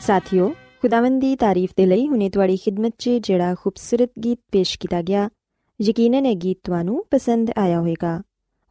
[0.00, 0.48] ਸਾਥਿਓ,
[0.82, 5.30] ਖੁਦਾਵੰਦ ਦੀ ਤਾਰੀਫ ਦੇ ਲਈ ਹੁਨੇ ਤੁਹਾਡੀ ਖidmat 'ਚ ਜਿਹੜਾ ਖੂਬਸੂਰਤ ਗੀਤ ਪੇਸ਼ ਕੀਤਾ ਗਿਆ,
[5.82, 8.22] ਯਕੀਨਨ ਇਹ ਗੀਤ ਤੁਹਾਨੂੰ ਪਸੰਦ ਆਇਆ ਹੋਵੇਗਾ।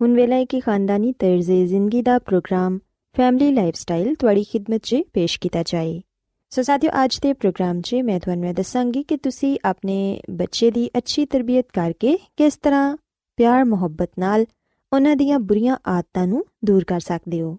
[0.01, 2.79] ਹੁਣ ਵੇਲਾ ਹੈ ਕਿ ਖਾਨਦਾਨੀ ਤਰਜ਼ੇ ਜ਼ਿੰਦਗੀ ਦਾ ਪ੍ਰੋਗਰਾਮ,
[3.17, 6.01] ਫੈਮਿਲੀ ਲਾਈਫਸਟਾਈਲ ਤੁਹਾਡੀ ਖidmat 'ਚ ਪੇਸ਼ ਕੀਤਾ ਜਾਏ।
[6.49, 11.25] ਸੋ ਸਾਥਿਓ, ਅੱਜ ਦੇ ਪ੍ਰੋਗਰਾਮ 'ਚ ਮੈਂ ਤੁਹਾਨੂੰ ਦੱਸਾਂਗੀ ਕਿ ਤੁਸੀਂ ਆਪਣੇ ਬੱਚੇ ਦੀ ਅੱਛੀ
[11.25, 12.97] ਤਰਬੀਅਤ ਕਰਕੇ ਕਿਸ ਤਰ੍ਹਾਂ
[13.37, 14.45] ਪਿਆਰ ਮੁਹੱਬਤ ਨਾਲ
[14.93, 17.57] ਉਹਨਾਂ ਦੀਆਂ ਬੁਰੀਆਂ ਆਦਤਾਂ ਨੂੰ ਦੂਰ ਕਰ ਸਕਦੇ ਹੋ।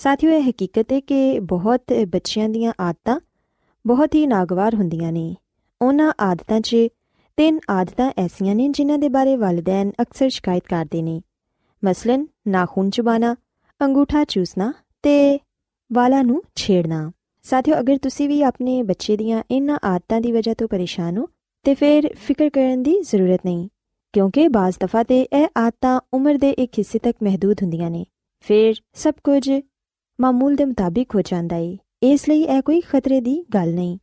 [0.00, 3.18] ਸਾਥੀਓ, ਇਹ ਹਕੀਕਤ ਹੈ ਕਿ ਬਹੁਤ ਬੱਚਿਆਂ ਦੀਆਂ ਆਦਤਾਂ
[3.84, 5.34] ਬਹੁਤ ਹੀ ਨਾਗਵਾਰ ਹੁੰਦੀਆਂ ਨੇ।
[5.80, 6.76] ਉਹਨਾਂ ਆਦਤਾਂ 'ਚ
[7.38, 11.20] ਤਿੰਨ ਆਦਤਾਂ ਐਸੀਆਂ ਨੇ ਜਿਨ੍ਹਾਂ ਦੇ ਬਾਰੇ ਵਾਲਿਦੈਨ ਅਕਸਰ ਸ਼ਿਕਾਇਤ ਕਰਦੇ ਨੇ।
[11.82, 13.34] ਮਸਲਨ, ਨਾਖੂਨ ਚਬਾਣਾ,
[13.80, 15.38] ਅੰਗੂਠਾ ਚੂਸਣਾ ਤੇ
[15.90, 17.10] ਵਾਲਾਂ ਨੂੰ ਛੇੜਨਾ।
[17.44, 21.28] ਸਾਥੀਓ, ਅਗਰ ਤੁਸੀਂ ਵੀ ਆਪਣੇ ਬੱਚੇ ਦੀਆਂ ਇਹਨਾਂ ਆਦਤਾਂ ਦੀ ਵਜ੍ਹਾ ਤੋਂ ਪਰੇਸ਼ਾਨ ਹੋ,
[21.64, 23.68] ਤੇ ਫਿਰ ਫਿਕਰ ਕਰਨ ਦੀ ਜ਼ਰੂਰਤ ਨਹੀਂ,
[24.14, 28.04] ਕਿਉਂਕਿ ਬਾਜ਼ ਦਫਾ ਤੇ ਇਹ ਆਦਤਾਂ ਉਮਰ ਦੇ ਇੱਕ ਹਿੱਸੇ ਤੱਕ ਮਹਦੂਦ ਹੁੰਦੀਆਂ ਨੇ।
[28.44, 29.50] ਫਿਰ ਸਭ ਕੁਝ
[30.20, 33.98] ਮਾਮੂਲ ਦੇ ਮੁਤਾਬਿਕ ਹੋ ਜਾਂਦਾ ਏ। ਇਸ ਲਈ ਇਹ ਕੋਈ ਖਤਰੇ ਦੀ ਗੱਲ ਨਹੀਂ।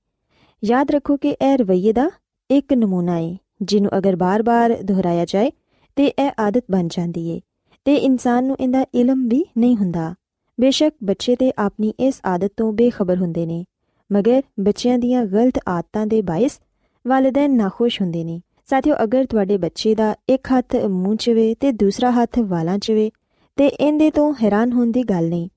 [0.64, 2.10] ਯਾਦ ਰੱਖੋ ਕਿ ਇਹ ਰਵਈਏ ਦਾ
[2.50, 5.52] ਇੱਕ ਨਮੂਨਾ ਏ, ਜਿਹਨੂੰ ਅਗਰ ਬਾਰ-ਬਾਰ ਦੁਹਰਾਇਆ ਜਾਏ
[5.98, 7.40] ਤੇ ਇਹ ਆਦਤ ਬਣ ਜਾਂਦੀ ਏ
[7.86, 10.14] ਤੇ ਇਨਸਾਨ ਨੂੰ ਇਹਦਾ ਇਲਮ ਵੀ ਨਹੀਂ ਹੁੰਦਾ।
[10.58, 13.64] ਬੇਸ਼ੱਕ ਬੱਚੇ ਤੇ ਆਪਣੀ ਇਸ ਆਦਤ ਤੋਂ ਬੇਖਬਰ ਹੁੰਦੇ ਨੇ,
[14.10, 16.60] ਮਗਰ ਬੱਚਿਆਂ ਦੀਆਂ ਗਲਤ ਆਦਤਾਂ ਦੇ ਬਾਇਸ
[17.06, 21.72] ਵਾਲਿਦੈਨ ਨਾਖੁਸ਼ ਹੁੰਦੇ ਨੇ। ਸਾਥੀਓ, ਅਗਰ ਤੁਹਾਡੇ ਬੱਚੇ ਦਾ ਇੱਕ ਹੱਥ ਮੂੰਹ 'ਚ ਵੇ ਤੇ
[21.72, 23.10] ਦੂਸਰਾ ਹੱਥ ਵਾਲਾਂ 'ਚ ਵੇ
[23.58, 25.48] ਤੇ ਇਹਦੇ ਤੋਂ ਹੈਰਾਨ ਹੋਣ ਦੀ ਗੱਲ ਨਹੀਂ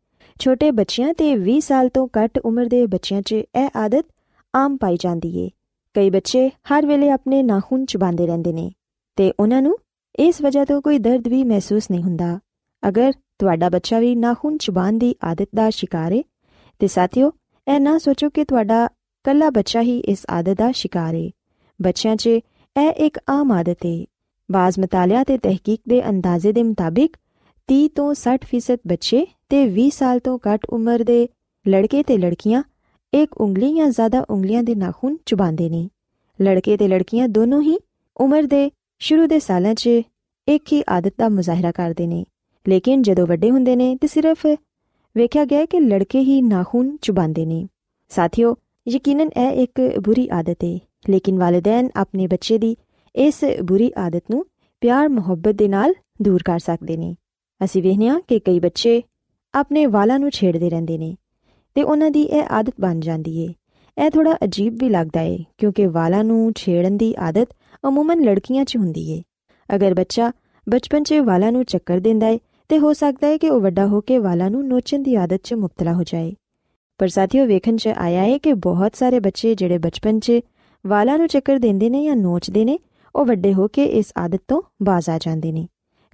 [0.40, 4.06] ਛੋਟੇ ਬੱਚਿਆਂ ਤੇ 20 ਸਾਲ ਤੋਂ ਘੱਟ ਉਮਰ ਦੇ ਬੱਚਿਆਂ 'ਚ ਇਹ ਆਦਤ
[4.54, 5.50] ਆਮ ਪਾਈ ਜਾਂਦੀ ਏ।
[5.94, 8.72] ਕਈ ਬੱਚੇ ਹਰ ਵੇਲੇ ਆਪਣੇ ਨਾਖੂਨ ਚਬਾਉਂਦੇ ਰਹਿੰਦੇ ਨੇ
[9.16, 9.76] ਤੇ ਉਹਨਾਂ ਨੂੰ
[10.18, 12.38] ਇਸ ਵਜ੍ਹਾ ਤੋਂ ਕੋਈ ਦਰਦ ਵੀ ਮਹਿਸੂਸ ਨਹੀਂ ਹੁੰਦਾ।
[12.88, 16.24] ਅਗਰ ਤੁਹਾਡਾ ਬੱਚਾ ਵੀ ਨਾਖੂਨ ਚਬਾਉਣ ਦੀ ਆਦਤ ਦਾ ਸ਼ਿਕਾਰ ਏ,
[16.78, 17.32] ਤੇ ਸਾਥੀਓ,
[17.74, 18.88] ਇਹ ਨਾ ਸੋਚੋ ਕਿ ਤੁਹਾਡਾ
[19.24, 21.30] ਕੱਲਾ ਬੱਚਾ ਹੀ ਇਸ ਆਦਤ ਦਾ ਸ਼ਿਕਾਰ ਏ।
[21.82, 24.06] ਬੱਚਿਆਂ 'ਚ ਇਹ ਇੱਕ ਆਮ ਆਦਤ ਏ।
[24.50, 27.16] ਬਾਜ਼ ਮਤਾਲਿਆ ਤੇ ਤਹਿਕੀਕ ਦੇ ਅੰਦਾਜ਼ੇ ਦੇ ਮੁਤਾਬਿਕ
[27.70, 31.28] 30 ਤੋਂ 60% ਬੱਚੇ ਤੇ 20 ਸਾਲ ਤੋਂ ਘੱਟ ਉਮਰ ਦੇ
[31.68, 32.62] ਲੜਕੇ ਤੇ ਲੜਕੀਆਂ
[33.14, 35.88] ਇੱਕ ਉਂਗਲੀ ਜਾਂ ਜ਼ਿਆਦਾ ਉਂਗਲੀਆਂ ਦੇ ਨਾਖੂਨ ਚੁਬਾਉਂਦੇ ਨੇ।
[36.42, 37.78] ਲੜਕੇ ਤੇ ਲੜਕੀਆਂ ਦੋਨੋਂ ਹੀ
[38.16, 39.86] ਉਮਰ ਦੇ ਸ਼ੁਰੂ ਦੇ ਸਾਲਾਂ 'ਚ
[40.48, 42.24] ਇੱਕ ਹੀ ਆਦਤ ਦਾ ਮੁਜ਼ਾਹਰਾ ਕਰਦੇ ਨੇ।
[42.68, 44.46] ਲੇਕਿਨ ਜਦੋਂ ਵੱਡੇ ਹੁੰਦੇ ਨੇ ਤੇ ਸਿਰਫ
[45.16, 47.68] ਵੇਖਿਆ ਗਿਆ ਕਿ ਲੜਕੇ ਹੀ ਨਾਖੂਨ ਚੁਬਾਉਂਦੇ ਨੇ।
[48.08, 48.56] ਸਾਥੀਓ,
[48.88, 50.78] ਯਕੀਨਨ ਇਹ ਇੱਕ ਬੁਰੀ ਆਦਤ ਹੈ
[51.10, 52.76] ਲੇਕਿਨ ਵਾਲਿਦੈਨ ਆਪਣੇ ਬੱਚੇ ਦੀ
[53.16, 54.46] ਇਸ ਬੁਰੀ ਆਦਤ ਨੂੰ
[54.80, 57.16] ਪਿਆਰ ਮੁਹੱਬਤ ਦੇ ਨਾਲ ਦੂਰ ਕਰ ਸਕਦੇ ਨੇ।
[57.64, 59.02] ਅਸੀਂ ਵੇਖਿਆ ਕਿ ਕਈ ਬੱਚੇ
[59.54, 61.16] ਆਪਣੇ ਵਾਲਾਂ ਨੂੰ ਛੇੜਦੇ ਰਹਿੰਦੇ ਨੇ
[61.74, 63.54] ਤੇ ਉਹਨਾਂ ਦੀ ਇਹ ਆਦਤ ਬਣ ਜਾਂਦੀ ਏ।
[64.04, 67.48] ਇਹ ਥੋੜਾ ਅਜੀਬ ਵੀ ਲੱਗਦਾ ਏ, ਕਿਉਂਕਿ ਵਾਲਾਂ ਨੂੰ ਛੇੜਨ ਦੀ ਆਦਤ
[67.88, 69.22] ਅਮੂਮਨ ਲੜਕੀਆਂ 'ਚ ਹੁੰਦੀ ਏ।
[69.74, 70.32] ਅਗਰ ਬੱਚਾ
[70.68, 74.00] ਬਚਪਨ 'ਚ ਵਾਲਾਂ ਨੂੰ ਚੱਕਰ ਦਿੰਦਾ ਏ, ਤੇ ਹੋ ਸਕਦਾ ਹੈ ਕਿ ਉਹ ਵੱਡਾ ਹੋ
[74.00, 76.34] ਕੇ ਵਾਲਾਂ ਨੂੰ ਨੋਚਣ ਦੀ ਆਦਤ 'ਚ ਮੁਬਤਲਾ ਹੋ ਜਾਏ।
[76.98, 80.32] ਪਰ ਸਾਥੀਓ, ਵੇਖਣ 'ਚ ਆਇਆ ਹੈ ਕਿ ਬਹੁਤ ਸਾਰੇ ਬੱਚੇ ਜਿਹੜੇ ਬਚਪਨ 'ਚ
[80.86, 82.78] ਵਾਲਾਂ ਨੂੰ ਚੱਕਰ ਦਿੰਦੇ ਨੇ ਜਾਂ ਨੋਚਦੇ ਨੇ,
[83.16, 85.68] ਉਹ ਵੱਡੇ ਹੋ ਕੇ ਇਸ ਆਦਤ ਤੋਂ ਬਾਜ਼ ਆ ਜਾਂਦੇ ਨੇ।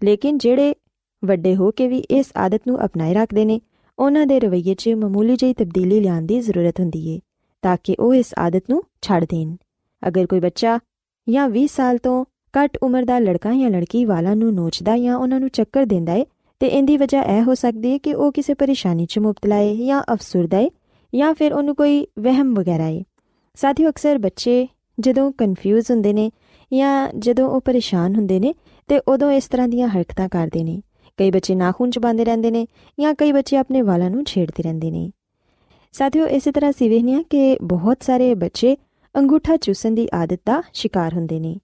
[0.05, 0.75] ਲੇਕਿਨ ਜਿਹੜੇ
[1.23, 3.61] ਵੱਡੇ ਹੋ ਕੇ ਵੀ ਇਸ ਆਦਤ ਨੂੰ ਅਪਣਾਏ ਰੱਖਦੇ ਨੇ।
[3.99, 7.21] ਉਹਨਾਂ ਦੇ ਰਵੱਈਏ 'ਚ ਮਾਮੂਲੀ ਜਿਹੀ ਤਬਦੀਲੀ ਲਿਆਉਣ ਦੀ ਜ਼ਰੂਰਤ ਹੁੰਦੀ ਏ,
[7.63, 9.55] ਤਾਂ ਕਿ ਉਹ ਇਸ ਆਦਤ ਨੂੰ ਛੱਡ ਦੇਣ।
[10.03, 10.79] ਅਗਰ ਕੋਈ ਬੱਚਾ
[11.27, 12.25] ਜਾਂ 20 ਸਾਲ ਤੋਂ
[12.55, 16.25] ਘੱਟ ਉਮਰ ਦਾ ਲੜਕਾ ਜਾਂ ਲੜਕੀ ਵਾਲਾਂ ਨੂੰ ਨੋਚਦਾ ਜਾਂ ਉਹਨਾਂ ਨੂੰ ਚੱਕਰ ਦਿੰਦਾ ਏ,
[16.61, 20.03] ਤੇ ਇਹਦੀ ਵਜ੍ਹਾ ਇਹ ਹੋ ਸਕਦੀ ਹੈ ਕਿ ਉਹ ਕਿਸੇ ਪਰੇਸ਼ਾਨੀ 'ਚ ਮੁਬਤਲਾ ਹੈ ਜਾਂ
[20.13, 20.69] ਅਫਸੁਰਦਾ ਹੈ
[21.13, 23.03] ਜਾਂ ਫਿਰ ਉਹਨੂੰ ਕੋਈ ਵਹਿਮ ਵਗੈਰਾ ਹੈ
[23.57, 24.67] ਸਾਥੀਓ, ਅਕਸਰ ਬੱਚੇ
[24.99, 26.31] ਜਦੋਂ ਕਨਫਿਊਜ਼ ਹੁੰਦੇ ਨੇ
[26.73, 28.55] ਜਾਂ ਜਦੋਂ ਉਹ ਪਰੇਸ਼ਾਨ ਹੁੰਦੇ ਨੇ,
[28.89, 30.81] ਤੇ ਉਦੋਂ ਇਸ ਤਰ੍ਹਾਂ ਦੀਆਂ ਹਰਕਤਾਂ ਕਰਦੇ ਨੇ।
[31.17, 32.67] ਕਈ ਬੱਚੇ ਨਾਖੂਨ ਚਬਾਉਂਦੇ ਰਹਿੰਦੇ ਨੇ
[33.01, 35.11] ਜਾਂ ਕਈ ਬੱਚੇ ਆਪਣੇ ਵਾਲਾਂ ਨੂੰ ਛੇੜਦੇ ਰਹਿੰਦੇ ਨੇ।
[35.93, 38.77] ਸਾਥੀਓ, ਇਸੇ ਤਰ੍ਹਾਂ ਸਿਵੇਹਨੀਆਂ ਕਿ ਬਹੁਤ ਸਾਰੇ ਬੱਚੇ
[39.17, 41.57] ਅੰਗੂਠਾ ਚੂਸਣ ਦੀ ਆਦਤ ਦਾ ਸ਼ਿਕਾਰ ਹੁੰਦੇ ਨੇ।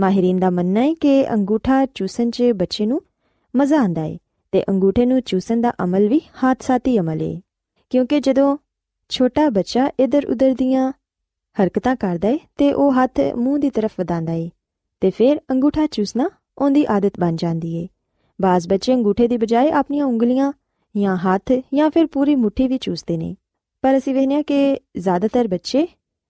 [0.00, 3.00] ਮਾਹਿਰੀਨ ਦਾ ਮੰਨਣਾ ਹੈ ਕਿ ਅੰਗੂਠਾ ਚੂਸਣ 'ਚ ਬੱਚੇ ਨੂੰ
[3.56, 4.16] ਮਜ਼ਾ ਆਉਂਦਾ ਹੈ
[4.52, 7.40] ਤੇ ਅੰਗੂਠੇ ਨੂੰ ਚੂਸਣ ਦਾ ਅਮਲ ਵੀ ਹਾਦਸਾਤੀ ਅਮਲ ਹੈ
[7.90, 8.56] ਕਿਉਂਕਿ ਜਦੋਂ
[9.08, 10.92] ਛੋਟਾ ਬੱਚਾ ਇਧਰ ਉਧਰ ਦੀਆਂ
[11.56, 14.48] ਹਰਕਤਾਂ ਕਰਦਾ ਹੈ ਤੇ ਉਹ ਹੱਥ ਮੂੰਹ ਦੀ ਤਰਫ ਵਧਾਉਂਦਾ ਹੈ
[15.00, 17.88] ਤੇ ਫਿਰ ਅੰਗੂਠਾ ਚੂਸਣਾ ਉਹਦੀ ਆਦਤ ਬਣ ਜਾਂਦੀ ਹੈ
[18.40, 20.52] ਬਾਜ਼ ਬੱਚੇ ਅੰਗੂਠੇ ਦੀ ਬਜਾਏ ਆਪਣੀਆਂ ਉਂਗਲੀਆਂ
[20.96, 23.36] ਜਾਂ ਹੱਥ ਜਾਂ ਫਿਰ ਪੂਰੀ ਮੁਠੀ ਵੀ ਚੂਸਦੇ ਨੇ।
[23.82, 25.88] ਪਰ ਅਸੀਂ ਵੇਖਿਆ ਕਿ ਜ਼ਿਆਦਾਤਰ ਬੱਚੇ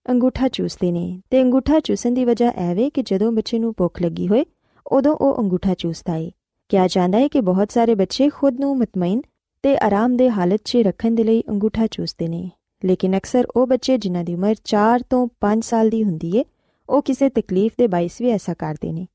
[0.09, 4.27] ਅੰਗੂਠਾ ਚੂਸਦੇ ਨੇ ਤੇ ਅੰਗੂਠਾ ਚੂਸਣ ਦੀ ਵਜ੍ਹਾ ਐਵੇਂ ਕਿ ਜਦੋਂ ਬੱਚੇ ਨੂੰ ਭੁੱਖ ਲੱਗੀ
[4.27, 4.45] ਹੋਏ,
[4.87, 6.31] ਉਦੋਂ ਉਹ ਅੰਗੂਠਾ ਚੂਸਦਾ ਹੈ
[6.69, 9.21] ਕਿਹਾ ਜਾਂਦਾ ਹੈ ਕਿ ਬਹੁਤ ਸਾਰੇ ਬੱਚੇ ਖੁਦ ਨੂੰ ਮਤਮਈਨ
[9.63, 12.51] ਤੇ ਆਰਾਮਦੇ ਹਾਲਤ 'ਚ ਰੱਖਣ ਦੇ ਲਈ ਅੰਗੂਠਾ ਚੂਸਦੇ ਨੇ।
[12.85, 16.45] ਲੇਕਿਨ ਅਕਸਰ ਉਹ ਬੱਚੇ ਜਿਨ੍ਹਾਂ ਦੀ ਉਮਰ 4 ਤੋਂ 5 ਸਾਲ ਦੀ ਹੁੰਦੀ ਏ,
[16.89, 19.07] ਉਹ ਕਿਸੇ ਤਕਲੀਫ ਦੇ ਬਾਇਸ ਵੀ ਐਸਾ ਕਰਦੇ ਨੇ।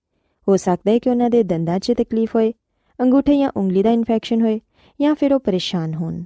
[0.48, 2.52] ਹੋ ਸਕਦਾ ਹੈ ਕਿ ਉਹਨਾਂ ਦੇ ਦੰਦਾਂ 'ਚ ਤਕਲੀਫ ਹੋਏ
[3.02, 4.60] ਅੰਗੂਠੇ ਜਾਂ ਉਂਗਲੀ ਦਾ ਇਨਫੈਕਸ਼ਨ ਹੋਏ
[5.00, 6.22] ਜਾਂ ਫਿਰ ਉਹ ਪਰੇਸ਼ਾਨ ਹੋਣ।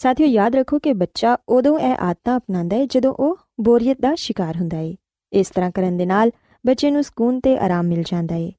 [0.00, 4.56] ਸਾਥੀਓ, ਯਾਦ ਰੱਖੋ ਕਿ ਬੱਚਾ ਉਦੋਂ ਇਹ ਆਦਤਾਂ ਅਪਣਾਉਂਦਾ ਹੈ ਜਦੋਂ ਉਹ ਬੋਰੀਅਤ ਦਾ ਸ਼ਿਕਾਰ
[4.56, 4.94] ਹੁੰਦਾ ਹੈ
[5.32, 6.30] ਇਸ ਤਰ੍ਹਾਂ ਕਰਨ ਦੇ ਨਾਲ
[6.66, 8.50] ਬੱਚੇ ਨੂੰ ਸਕੂਨ ਤੇ ਆਰਾਮ ਮਿਲ ਜਾਂਦਾ ਹੈ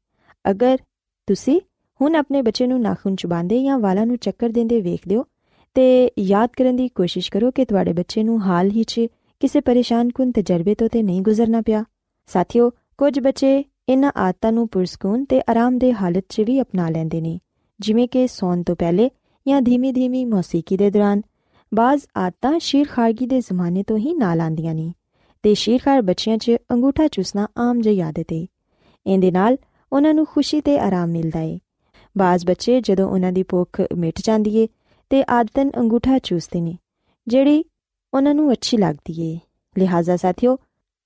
[0.49, 0.77] ਅਗਰ
[1.27, 1.59] ਤੁਸੀਂ
[2.01, 5.25] ਹੁਣ ਆਪਣੇ ਬੱਚੇ ਨੂੰ ਨਾਖੂਨ ਚਬਾਉਂਦੇ ਜਾਂ ਵਾਲਾਂ ਨੂੰ ਚੱਕਰ ਦਿੰਦੇ ਵੇਖਦੇ ਹੋ,
[5.75, 9.01] ਤੇ ਯਾਦ ਕਰਨ ਦੀ ਕੋਸ਼ਿਸ਼ ਕਰੋ ਕਿ ਤੁਹਾਡੇ ਬੱਚੇ ਨੂੰ ਹਾਲ ਹੀ 'ਚ
[9.39, 11.83] ਕਿਸੇ ਪਰੇਸ਼ਾਨਕੁਨ ਤਜਰਬੇ ਤੋਂ ਤੇ ਨਹੀਂ ਗੁਜ਼ਰਨਾ ਪਿਆ।
[12.27, 17.39] ਸਾਥੀਓ, ਕੁਝ ਬੱਚੇ ਇਹਨਾਂ ਆਦਤਾਂ ਨੂੰ ਪੁਰਸਕੂਨ ਤੇ ਆਰਾਮਦੇ ਹਾਲਤ 'ਚ ਵੀ ਅਪਣਾ ਲੈਂਦੇ ਨੇ।
[17.79, 19.09] ਜਿਵੇਂ ਕਿ ਸੌਣ ਤੋਂ ਪਹਿਲੇ
[19.47, 21.21] ਜਾਂ ਧੀਮੀ-ਧੀਮੀ ਮੌਸੀਕੀ ਦੇ ਦੌਰਾਨ,
[21.73, 24.93] ਬਾਜ਼ ਆਦਤਾਂ ਸ਼ੀਰਖਾਰਗੀ ਦੇ ਜ਼ਮਾਨੇ ਤੋਂ ਹੀ ਨਾਲ ਆਂਦੀਆਂ ਨੇ
[25.43, 28.45] ਤੇ ਸ਼ੀਰਖਾਰ ਬੱਚਿਆਂ 'ਚ ਅੰਗੂਠਾ ਚੂਸਣਾ ਆਮ ਜਿਹੀ ਆਦਤ ਹੈ
[29.07, 29.57] ਇਹਦੇ ਨਾਲ
[29.93, 31.59] ਉਹਨਾਂ ਨੂੰ ਖੁਸ਼ੀ ਤੇ ਆਰਾਮ ਮਿਲਦਾ ਹੈ
[32.17, 34.67] ਬਾਜ਼ ਬੱਚੇ ਜਦੋਂ ਉਹਨਾਂ ਦੀ ਭੁੱਖ ਮਿਟ ਜਾਂਦੀ ਏ
[35.09, 36.77] ਤੇ ਆਦਤਨ ਅੰਗੂਠਾ ਚੂਸਦੇ ਨੇ,
[37.27, 37.65] ਜਿਹੜੀ
[38.13, 39.39] ਉਹਨਾਂ ਨੂੰ ਅੱਛੀ ਲੱਗਦੀ ਏ।
[39.77, 40.57] ਲਿਹਾਜ਼ਾ ਸਾਥੀਓ,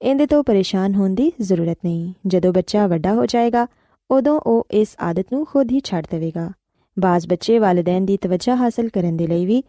[0.01, 3.68] ਇਹਦੇ ਤੋਂ ਪਰੇਸ਼ਾਨ ਹੋਣ ਦੀ ਜ਼ਰੂਰਤ ਨਹੀਂ। ਜਦੋਂ ਬੱਚਾ ਵੱਡਾ ਹੋ ਜਾਏਗਾ,
[4.12, 6.51] ਉਦੋਂ ਉਹ ਇਸ ਆਦਤ ਨੂੰ ਖੁਦ ਹੀ ਛੱਡ ਦੇਵੇਗਾ।
[7.00, 9.63] ਬਾਜ਼ ਬੱਚੇ ਵਾਲਿਦੈਨ ਦੀ ਤਵੱਜਾ ਹਾਸਲ ਕਰਨ ਦੇ ਲਈ ਵੀ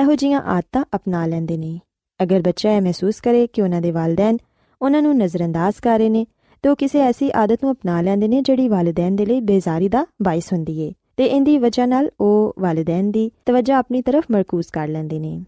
[0.00, 1.80] ਇਹੋ ਜੀਆਂ ਆਦਤਾਂ ਅਪਣਾ ਲੈਂਦੇ ਨੇ।
[2.22, 4.38] ਅਗਰ ਬੱਚਾ ਇਹ ਮਹਿਸੂਸ ਕਰੇ ਕਿ ਉਹਨਾਂ ਦੇ ਵਾਲਿਦੈਨ
[4.82, 6.26] ਉਹਨਾਂ ਨੂੰ ਨਜ਼ਰਅੰਦਾਜ਼ ਕਰ ਰਹੇ ਨੇ,
[6.62, 10.06] ਤੇ ਉਹ ਕਿਸੇ ਐਸੀ ਆਦਤ ਨੂੰ ਅਪਣਾ ਲੈਂਦੇ ਨੇ ਜਿਹੜੀ ਵਾਲਿਦੈਨ ਦੇ ਲਈ ਬੇਜ਼ਾਰੀ ਦਾ
[10.22, 14.88] ਬਾਇਸ ਹੁੰਦੀ ਏ। ਤੇ ਇੰਦੀ ਵਜ੍ਹਾ ਨਾਲ ਉਹ ਵਾਲਿਦੈਨ ਦੀ ਤਵੱਜਾ ਆਪਣੀ ਤਰਫ ਮਰਕੂਜ਼ ਕਰ
[14.88, 15.44] ਲੈਂਦੇ ਨੇ।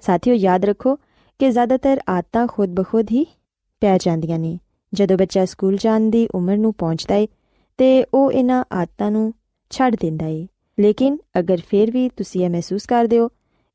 [0.00, 0.96] ਸਾਥੀਓ, ਯਾਦ ਰੱਖੋ
[1.38, 3.26] ਕਿ ਜ਼ਿਆਦਾਤਰ ਆਦਤਾਂ ਖੁਦ ਬਖੁਦ ਹੀ
[3.80, 4.58] ਪੈ ਜਾਂਦੀਆਂ ਨੇ।
[4.94, 7.28] ਜਦੋਂ ਬੱਚਾ ਸਕੂਲ ਜਾਣ ਦੀ ਉਮਰ ਨੂੰ ਪਹੁੰਚਦਾ ਏ,
[7.78, 9.34] ਤੇ ਉਹ ਇਹਨਾਂ ਆਦਤਾਂ ਨੂੰ
[9.70, 10.46] ਛੱਡ ਦਿੰਦਾ ਏ।
[10.80, 13.28] ਲੇਕਿਨ ਅਗਰ ਫੇਰ ਵੀ ਤੁਸੀਂ ਇਹ ਮਹਿਸੂਸ ਕਰਦੇ ਹੋ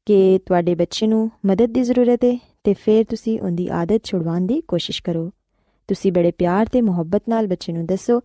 [0.06, 4.62] ਕਿ ਤੁਹਾਡੇ ਬੱਚੇ ਨੂੰ ਮਦਦ ਦੀ ਜ਼ਰੂਰਤ ਹੈ ਤੇ ਫਿਰ ਤੁਸੀਂ ਉਹਦੀ ਆਦਤ ਛੁਡਵਾਉਣ ਦੀ
[4.62, 5.32] ਕੋਸ਼ਿਸ਼ ਕਰੋ।
[5.88, 8.20] ਤੁਸੀਂ ਬੜੇ ਪਿਆਰ ਤੇ ਮੁਹੱਬਤ ਨਾਲ ਬੱਚੇ ਨੂੰ ਦੱਸੋ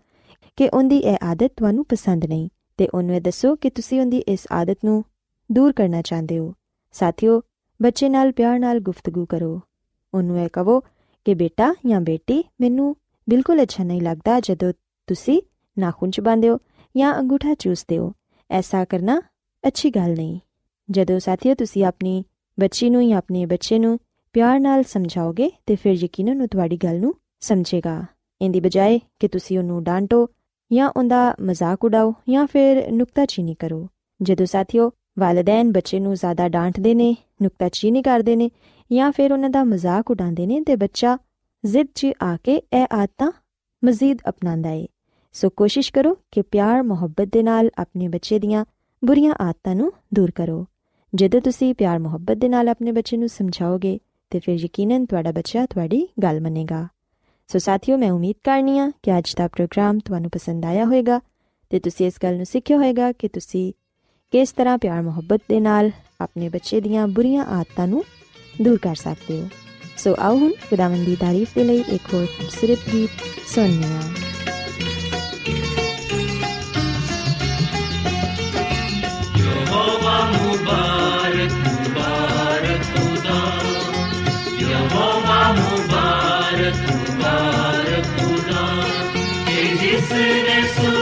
[0.57, 4.41] ਕਿ ਉਹਦੀ ਇਹ ਆਦਤ ਤੁਹਾਨੂੰ ਪਸੰਦ ਨਹੀਂ, ਤੇ ਉਹਨੂੰ ਇਹ ਦੱਸੋ ਕਿ ਤੁਸੀਂ ਉਹਦੀ ਇਸ
[4.53, 5.05] ਆਦਤ ਨੂੰ
[5.53, 6.55] ਦੂਰ ਕਰਨਾ ਚਾਹੁੰਦੇ ਹੋ।
[6.93, 7.43] ਸਾਥੀਓ,
[7.83, 9.61] ਬੱਚੇ ਨਾਲ ਪਿਆਰ ਨਾਲ ਗੁਫ਼ਤਗੂ ਕਰੋ।
[10.15, 10.81] ਉਹਨੂੰ ਇਹ ਕਹੋ
[11.25, 12.97] ਕਿ ਬੇਟਾ ਜਾਂ ਬੇਟੀ, ਮੈਨੂੰ
[13.29, 14.73] ਬਿਲਕੁਲ ਅੱਛਾ ਨਹੀਂ ਲੱਗਦਾ ਜਦੋਂ
[15.07, 15.43] ਤੁਸੀਂ
[15.79, 16.59] ਨਾਖੂਨ ਚਬਾਉਂਦੇ ਹੋ।
[16.99, 18.13] ਜਾਂ ਅੰਗੂਠਾ ਚੂਸਦੇ ਹੋ
[18.51, 19.21] ਐਸਾ ਕਰਨਾ
[19.65, 20.39] ਅੱਛੀ ਗੱਲ ਨਹੀਂ।
[20.91, 22.25] ਜਦੋਂ ਸਾਥੀਓ ਤੁਸੀਂ ਆਪਣੀ
[22.61, 23.99] ਬੱਚੀ ਨੂੰ ਜਾਂ ਆਪਣੇ ਬੱਚੇ ਨੂੰ
[24.35, 28.05] ਪਿਆਰ ਨਾਲ ਸਮਝਾਓਗੇ, ਤੇ ਫਿਰ ਯਕੀਨਨ ਉਹ ਤੁਹਾਡੀ ਗੱਲ ਨੂੰ ਸਮਝੇਗਾ।
[28.43, 30.27] ਇੰਦੀ ਬਜਾਏ ਕਿ ਤੁਸੀਂ ਉਹਨੂੰ ਡਾਂਟੋ
[30.73, 33.89] ਜਾਂ ਉਹਦਾ ਮਜ਼ਾਕ ਉਡਾਓ ਜਾਂ ਫਿਰ ਨੁਕਤਾਚੀਨੀ ਕਰੋ।
[34.23, 38.51] ਜਦੋਂ ਸਾਥੀਓ ਵਾਲਿਦੈਨ ਬੱਚੇ ਨੂੰ ਜ਼ਿਆਦਾ ਡਾਂਟਦੇ ਨੇ, ਨੁਕਤਾਚੀਨੀ ਕਰਦੇ ਨੇ
[38.93, 41.19] ਜਾਂ ਫਿਰ ਉਹਨਾਂ ਦਾ ਮਜ਼ਾਕ ਉਡਾਉਂਦੇ ਨੇ, ਤੇ ਬੱਚਾ
[41.65, 43.33] ਜ਼ਿੱਦ 'ਚ ਆ ਕੇ ਇਹ ਆਦਤਾਂ
[43.83, 44.87] ਮਜ਼ੀਦ ਅਪਣਾਉਂਦਾ ਏ।
[45.33, 48.65] ਸੋ ਕੋਸ਼ਿਸ਼ ਕਰੋ ਕਿ ਪਿਆਰ, ਮੁਹੱਬਤ ਦੇ ਨਾਲ ਆਪਣੇ ਬੱਚੇ ਦੀਆਂ
[49.05, 50.67] ਬੁਰੀਆਂ ਆਦਤਾਂ ਨੂੰ ਦੂਰ ਕਰੋ।
[51.15, 53.99] ਜਦੋਂ ਤੁਸੀਂ ਪਿਆਰ, ਮੁਹੱਬਤ ਦੇ ਨਾਲ ਆਪਣੇ ਬੱਚੇ ਨੂੰ ਸਮਝਾਓਗੇ,
[54.31, 56.89] ਤੇ ਫਿਰ ਯਕੀਨਨ ਤੁਹਾਡਾ ਬੱਚਾ ਤੁਹਾਡੀ ਗੱਲ ਮੰਨੇਗਾ।
[57.47, 61.21] ਸੋ ਸਾਥੀਓ, ਮੈਂ ਉਮੀਦ ਕਰਨੀ ਆ ਕਿ ਅੱਜ ਦਾ ਪ੍ਰੋਗਰਾਮ ਤੁਹਾਨੂੰ ਪਸੰਦ ਆਇਆ ਹੋਵੇਗਾ
[61.71, 63.73] ਤੇ ਤੁਸੀਂ ਇਸ ਗੱਲ ਨੂੰ ਸਿੱਖਿਆ ਹੋਵੇਗਾ ਕਿ ਤੁਸੀਂ
[64.31, 68.05] ਕਿਸ ਤਰ੍ਹਾਂ ਪਿਆਰ, ਮੁਹੱਬਤ ਦੇ ਨਾਲ ਆਪਣੇ ਬੱਚੇ ਦੀਆਂ ਬੁਰੀਆਂ ਆਦਤਾਂ ਨੂੰ
[68.63, 69.49] ਦੂਰ ਕਰ ਸਕਦੇ ਹੋ।
[69.97, 73.11] ਸੋ ਆਓ ਹੁਣ ਖੁਦਾਵੰਦ ਦੀ ਤਾਰੀਫ ਦੇ ਲਈ ਇੱਕ ਹੋਰ ਖੂਬਸੂਰਤ ਗੀਤ
[73.47, 74.28] ਸੁਣੀਏ
[80.69, 83.41] मुबारक मुबारक खुदा।
[84.71, 88.65] यहोवा मुबारक मुबारक खुदा।
[89.81, 90.98] जिसने सुनी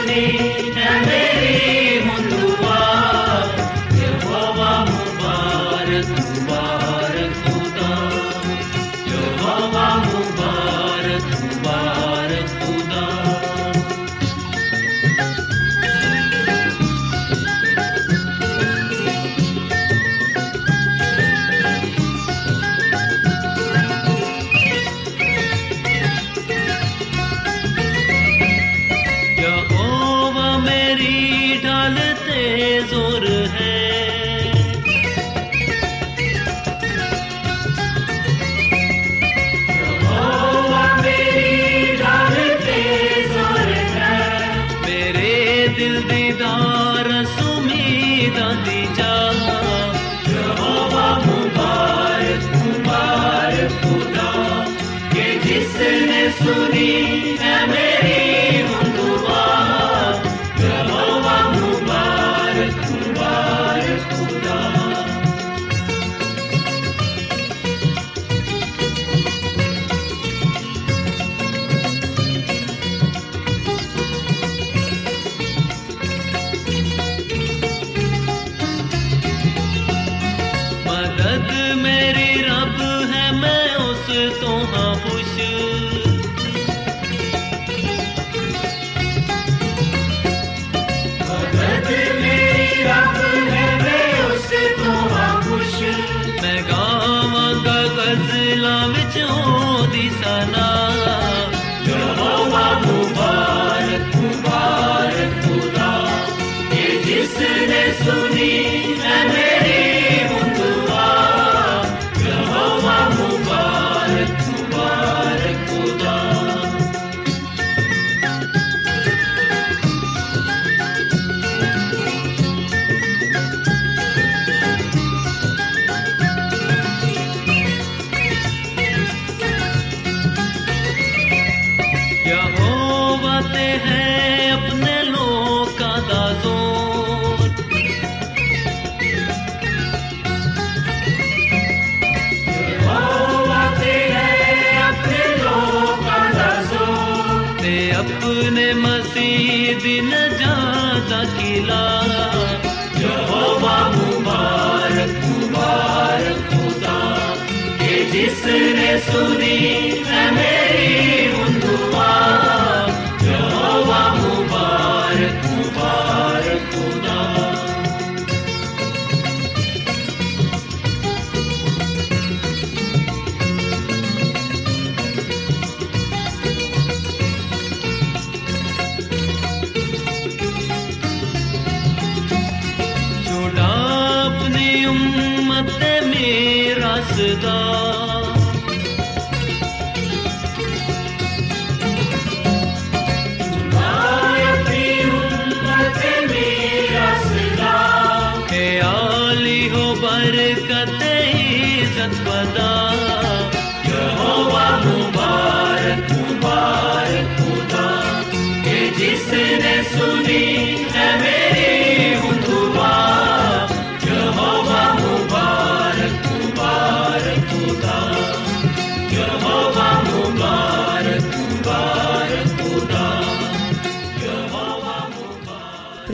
[31.89, 33.66] ਨਾਲ ਤੇ ਜ਼ੋਰ ਹੈ।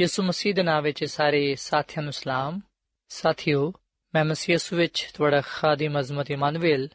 [0.00, 2.60] ਯਿਸੂ ਮਸੀਹ ਦੇ ਨਾਮ ਵਿੱਚ ਸਾਰੇ ਸਾਥੀਆਂ ਨੂੰ ਸਲਾਮ।
[3.08, 3.72] ਸਾਥਿਓ,
[4.14, 6.88] ਮੈਂ ਮਸੀਹ ਯਿਸੂ ਵਿੱਚ ਤੁਹਾਡਾ ਖਾਦਮ ਅਜ਼ਮਤ ਇਮਾਨੁਅਲ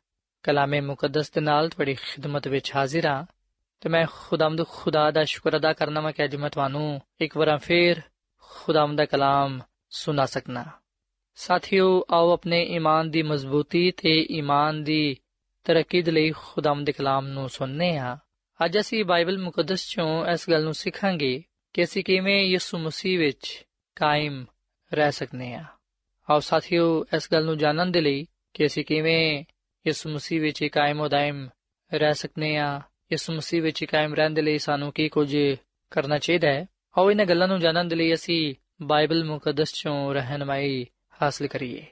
[0.43, 3.25] ਕਲਾਮੇ ਮੁਕੱਦਸ ਦੇ ਨਾਲ ਤੁਹਾਡੀ ਖਿਦਮਤ ਵਿੱਚ ਹਾਜ਼ਰ ਹਾਂ
[3.81, 7.57] ਤੇ ਮੈਂ ਖੁਦਾਮਦ ਖੁਦਾ ਦਾ ਸ਼ੁਕਰ ਅਦਾ ਕਰਨਾ ਮੈਂ ਕਿ ਅੱਜ ਮੈਂ ਤੁਹਾਨੂੰ ਇੱਕ ਵਾਰ
[7.57, 8.01] ਫੇਰ
[8.37, 10.65] ਖੁਦਾਮ ਦਾ ਕਲਾਮ ਸੁਣਾ ਸਕਣਾ
[11.35, 15.17] ਸਾਥਿਓ, ਆਓ ਆਪਣੇ ਈਮਾਨ ਦੀ ਮਜ਼ਬੂਤੀ ਤੇ ਈਮਾਨ ਦੀ
[15.63, 18.17] ਤਰੱਕੀ ਦੇ ਲਈ ਖੁਦਾਮ ਦੇ ਕਲਾਮ ਨੂੰ ਸੁਣਨੇ ਆ
[18.65, 23.65] ਅੱਜ ਅਸੀਂ ਬਾਈਬਲ ਮੁਕੱਦਸ ਚੋਂ ਇਸ ਗੱਲ ਨੂੰ ਸਿੱਖਾਂਗੇ ਕਿ ਅਸੀਂ ਕਿਵੇਂ ਯਿਸੂ ਮਸੀਹ ਵਿੱਚ
[23.95, 24.45] ਕਾਇਮ
[24.93, 25.65] ਰਹਿ ਸਕਨੇ ਆ।
[26.29, 29.43] ਆਓ ਸਾਥੀਓ, ਇਸ ਗੱਲ ਨੂੰ ਜਾਣਨ ਦੇ ਲਈ ਕਿ ਅਸੀਂ ਕਿਵੇਂ
[29.87, 31.49] ਯਿਸੂ ਮਸੀਹ ਵਿੱਚ ਕਾਇਮ ਉਦਾਇਮ
[31.93, 35.37] ਰਹਿ ਸਕਨੇ ਆ। ਯਿਸੂ ਮਸੀਹ ਵਿੱਚ ਕਾਇਮ ਰਹਿਣ ਦੇ ਲਈ ਸਾਨੂੰ ਕੀ ਕੁਝ
[35.91, 36.65] ਕਰਨਾ ਚਾਹੀਦਾ ਹੈ?
[36.97, 40.87] ਆਓ ਇਹਨਾਂ ਗੱਲਾਂ ਨੂੰ ਜਾਣਨ ਦੇ ਲਈ ਅਸੀਂ ਬਾਈਬਲ ਮੁਕੱਦਸ ਚੋਂ ਰਹਿਨਮਾਈ
[41.21, 41.85] ਹਾਸਲ ਕਰੀਏ।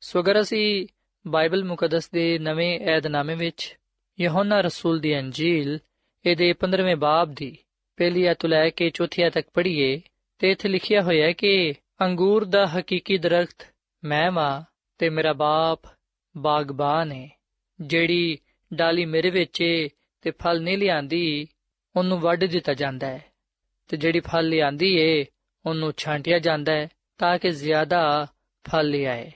[0.00, 0.86] ਸੋ ਅਗਰ ਅਸੀਂ
[1.26, 3.78] ਬਾਈਬਲ ਮੁਕੱਦਸ ਦੇ ਨਵੇਂ ਏਧਨਾਮੇ ਵਿੱਚ
[4.20, 5.78] ਯਹੋਨਾ ਰਸੂਲ ਦੀ ਅੰਜੀਲ,
[6.26, 7.58] ਇਹਦੇ 15ਵੇਂ ਬਾਬ ਦੀ
[7.96, 10.00] ਪਹਿਲੀ ਆਇਤ ਲੈ ਕੇ ਚੌਥੀ ਆਇਤ ਤੱਕ ਪੜ੍ਹੀਏ,
[10.38, 14.62] ਤੇ ਇੱਥੇ ਲਿਖਿਆ ਹੋਇਆ ਹੈ ਕਿ ਅੰਗੂਰ ਦਾ ਹਕੀਕੀ ਦਰਖਤ ਮੈਂ ਵਾਂ
[14.98, 15.80] ਤੇ ਮੇਰਾ ਬਾਪ
[16.36, 17.28] ਬਾਗਬਾਨ ਹੈ
[17.80, 18.38] ਜਿਹੜੀ
[18.74, 19.88] ਡਾਲੀ ਮੇਰੇ ਵਿੱਚ
[20.22, 21.48] ਤੇ ਫਲ ਨਹੀਂ ਲਿਆਂਦੀ,
[21.96, 23.24] ਉਹਨੂੰ ਵੱਢ ਦਿੱਤਾ ਜਾਂਦਾ ਹੈ।
[23.88, 25.26] ਤੇ ਜਿਹੜੀ ਫਲ ਲਿਆਂਦੀ ਏ,
[25.66, 28.26] ਉਹਨੂੰ ਛਾਂਟਿਆ ਜਾਂਦਾ ਹੈ ਤਾਂ ਕਿ ਜ਼ਿਆਦਾ
[28.70, 29.32] ਫਲ ਲਿਆਏ।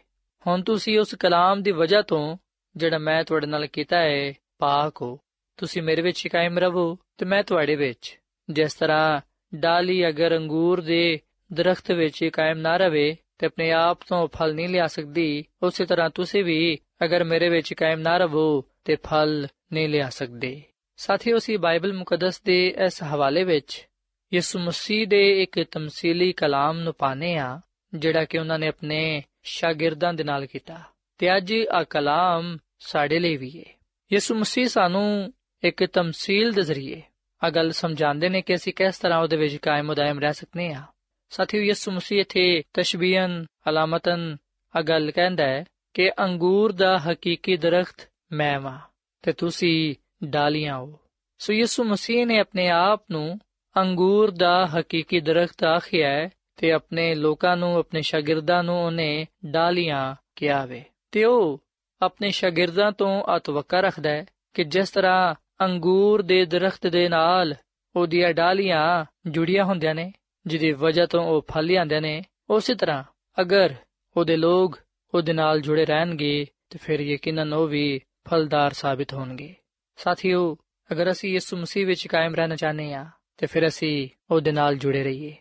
[0.47, 2.37] ਹੁਣ ਤੁਸੀਂ ਉਸ ਕਲਾਮ ਦੀ ਵਜ੍ਹਾ ਤੋਂ
[2.77, 5.21] ਜਿਹੜਾ ਮੈਂ ਤੁਹਾਡੇ ਨਾਲ ਕੀਤਾ ਹੈ ਪਾਕ ਹੋ।
[5.57, 8.18] ਤੁਸੀਂ ਮੇਰੇ ਵਿੱਚ ਕਾਇਮ ਰਹੋ ਤੇ ਮੈਂ ਤੁਹਾਡੇ ਵਿੱਚ।
[8.51, 9.21] ਜਿਸ ਤਰ੍ਹਾਂ
[9.55, 11.21] ਡਾਲੀ ਅਗਰ ਅੰਗੂਰ ਦੇ
[11.53, 16.11] ਦਰਖਤ ਵਿੱਚ ਕਾਇਮ ਨਾ ਰਵੇ ਤੇ ਆਪਣੇ ਆਪ ਤੋਂ ਫਲ ਨਹੀਂ ਲਿਆ ਸਕਦੀ, ਉਸੇ ਤਰ੍ਹਾਂ
[16.11, 20.63] ਤੁਸੀਂ ਵੀ ਅਗਰ ਮੇਰੇ ਵਿੱਚ ਕਾਇਮ ਨਾ ਰਹੋ ਤੇ ਫਲ ਨਹੀਂ ਲਿਆ ਸਕਦੇ।
[20.97, 23.89] ਸਾਥੀਓ ਸੀ ਬਾਈਬਲ ਮੁਕੱਦਸ ਦੇ ਇਸ ਹਵਾਲੇ ਵਿੱਚ
[24.35, 27.61] ਯਿਸੂ ਮਸੀਹ ਦੇ ਇੱਕ ਤਮਸੀਲੀ ਕਲਾਮ ਨੂੰ ਪਾਣੇ ਆ
[27.95, 30.81] ਜਿਹੜਾ ਕਿ ਉਹਨਾਂ ਨੇ ਆਪਣੇ ਸ਼ਾਗਿਰਦਾਂ ਦੇ ਨਾਲ ਕੀਤਾ।
[31.19, 33.79] ਤੇ ਅੱਜ ਆ ਕਲਾਮ ਸਾਡੇ ਲਈ ਵੀ ਹੈ
[34.13, 35.35] ਯਿਸੂ ਮਸੀਹ ਸਾਨੂੰ
[35.65, 37.03] ਇੱਕ ਤਮਸੀਲ ਦੇ ਜ਼ਰੀਏ
[37.44, 40.83] ਆ ਗੱਲ ਸਮਝਾਉਂਦੇ ਨੇ ਕਿ ਅਸੀਂ ਕਿਸ ਤਰ੍ਹਾਂ ਉਹਦੇ ਵਿੱਚ ਕਾਇਮ ਉਦਾਇਮ ਰਹਿ ਸਕਨੇ ਆ।
[41.31, 44.37] ਸਾਥੀਓ, ਯਿਸੂ ਮਸੀਹ ਇਥੇ ਤਸ਼ਬੀਹਨ, ਅਲਾਮਤਨ
[44.77, 48.79] ਆ ਗੱਲ ਕਹਿੰਦਾ ਹੈ ਕਿ ਅੰਗੂਰ ਦਾ ਹਕੀਕੀ ਦਰਖਤ ਮੈਂ ਵਾਂ
[49.22, 50.98] ਤੇ ਤੁਸੀਂ ਡਾਲੀਆਂ ਹੋ।
[51.38, 53.40] ਸੋ ਯਿਸੂ ਮਸੀਹ ਨੇ ਆਪਣੇ ਆਪ ਨੂੰ
[53.77, 60.14] ਅੰਗੂਰ ਦਾ ਹਕੀਕੀ ਦਰਖਤ ਆਖਿਆ ਹੈ ਤੇ ਆਪਣੇ ਲੋਕਾਂ ਨੂੰ, ਆਪਣੇ ਸ਼ਾਗਿਰਦਾਂ ਨੂੰ ਉਹਨੇ ਡਾਲੀਆਂ
[60.37, 61.62] ਕਿਹਾ ਵੇ। ਤੇ ਉਹ
[62.03, 67.55] ਆਪਣੇ ਸ਼ਾਗਿਰਦਾਂ ਤੋਂ ਅਤਵਕਾ ਰੱਖਦਾ ਹੈ ਕਿ ਜਿਸ ਤਰ੍ਹਾਂ ਅੰਗੂਰ ਦੇ ਦਰਖਤ ਦੇ ਨਾਲ
[67.97, 70.12] ਉਹਦੀਆਂ ਡਾਲੀਆਂ ਜੁੜੀਆਂ ਹੁੰਦੀਆਂ ਨੇ,
[70.47, 73.05] ਜਿਹਦੀ ਵਜ੍ਹਾ ਤੋਂ ਉਹ ਫਲ ਲਿਆਉਂਦੇ ਨੇ। ਉਸੇ ਤਰ੍ਹਾਂ
[73.40, 73.75] ਅਗਰ
[74.16, 74.79] ਉਹਦੇ ਲੋਕ
[75.14, 79.55] ਉਹਦੇ ਨਾਲ ਜੁੜੇ ਰਹਿਣਗੇ, ਤੇ ਫਿਰ ਯਕੀਨਨ ਉਹ ਵੀ ਫਲਦਾਰ ਸਾਬਿਤ ਹੋਣਗੇ।
[79.97, 80.57] ਸਾਥੀਓ,
[80.92, 85.05] ਅਗਰ ਅਸੀਂ ਯਿਸੂ ਮਸੀਹ ਵਿੱਚ ਕਾਇਮ ਰਹਿਣਾ ਚਾਹਨੇ ਆ ਤੇ ਫਿਰ ਅਸੀਂ ਉਹਦੇ ਨਾਲ ਜੁੜੇ
[85.05, 85.37] ਰਹੀਏ।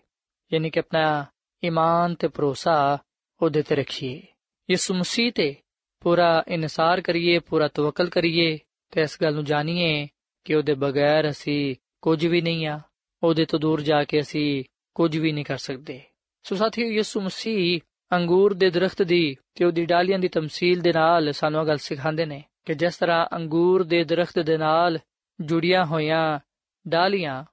[0.54, 1.26] ਯਾਨੀ ਕਿ ਆਪਣਾ
[1.64, 2.98] ਈਮਾਨ ਤੇ ਭਰੋਸਾ
[3.42, 4.22] ਉਹਦੇ ਤੇ ਰੱਖੀਏ।
[4.70, 5.56] ਯਿਸੂ ਮਸੀਹ ਤੇ
[6.00, 8.60] ਪੂਰਾ ਇਨਸਾਰ ਕਰੀਏ, ਪੂਰਾ ਤਵਕਲ ਕਰੀਏ
[8.92, 10.08] ਤੇ ਇਸ ਗੱਲ ਨੂੰ ਜਾਣੀਏ
[10.44, 12.80] ਕਿ ਉਹਦੇ ਬਗੈਰ ਅਸੀਂ ਕੁਝ ਵੀ ਨਹੀਂ ਆ।
[13.24, 14.64] ਉਹਦੇ ਤੋਂ ਦੂਰ ਜਾ ਕੇ ਅਸੀਂ
[14.96, 16.02] ਕੁਝ ਵੀ ਨਹੀਂ ਕਰ ਸਕਦੇ।
[16.44, 17.80] ਸੋ ਸਾਥੀਓ, ਯਿਸੂ ਮਸੀਹ
[18.12, 22.44] ਅੰਗੂਰ ਦੇ ਦਰਖਤ ਦੀ ਤੇ ਉਹਦੀ ਡਾਲੀਆਂ ਦੀ ਤਮਸੀਲ ਦੇ ਨਾਲ ਸਾਨੂੰ ਗੱਲ ਸਿਖਾਉਂਦੇ ਨੇ
[22.66, 25.00] ਕਿ ਜਿਸ ਤਰ੍ਹਾਂ ਅੰਗੂਰ ਦੇ ਦਰਖਤ ਦੇ ਨਾਲ
[25.42, 26.40] ਜੁੜੀਆਂ ਹੋਈਆਂ
[26.88, 27.44] ਡਾਲੀਆਂ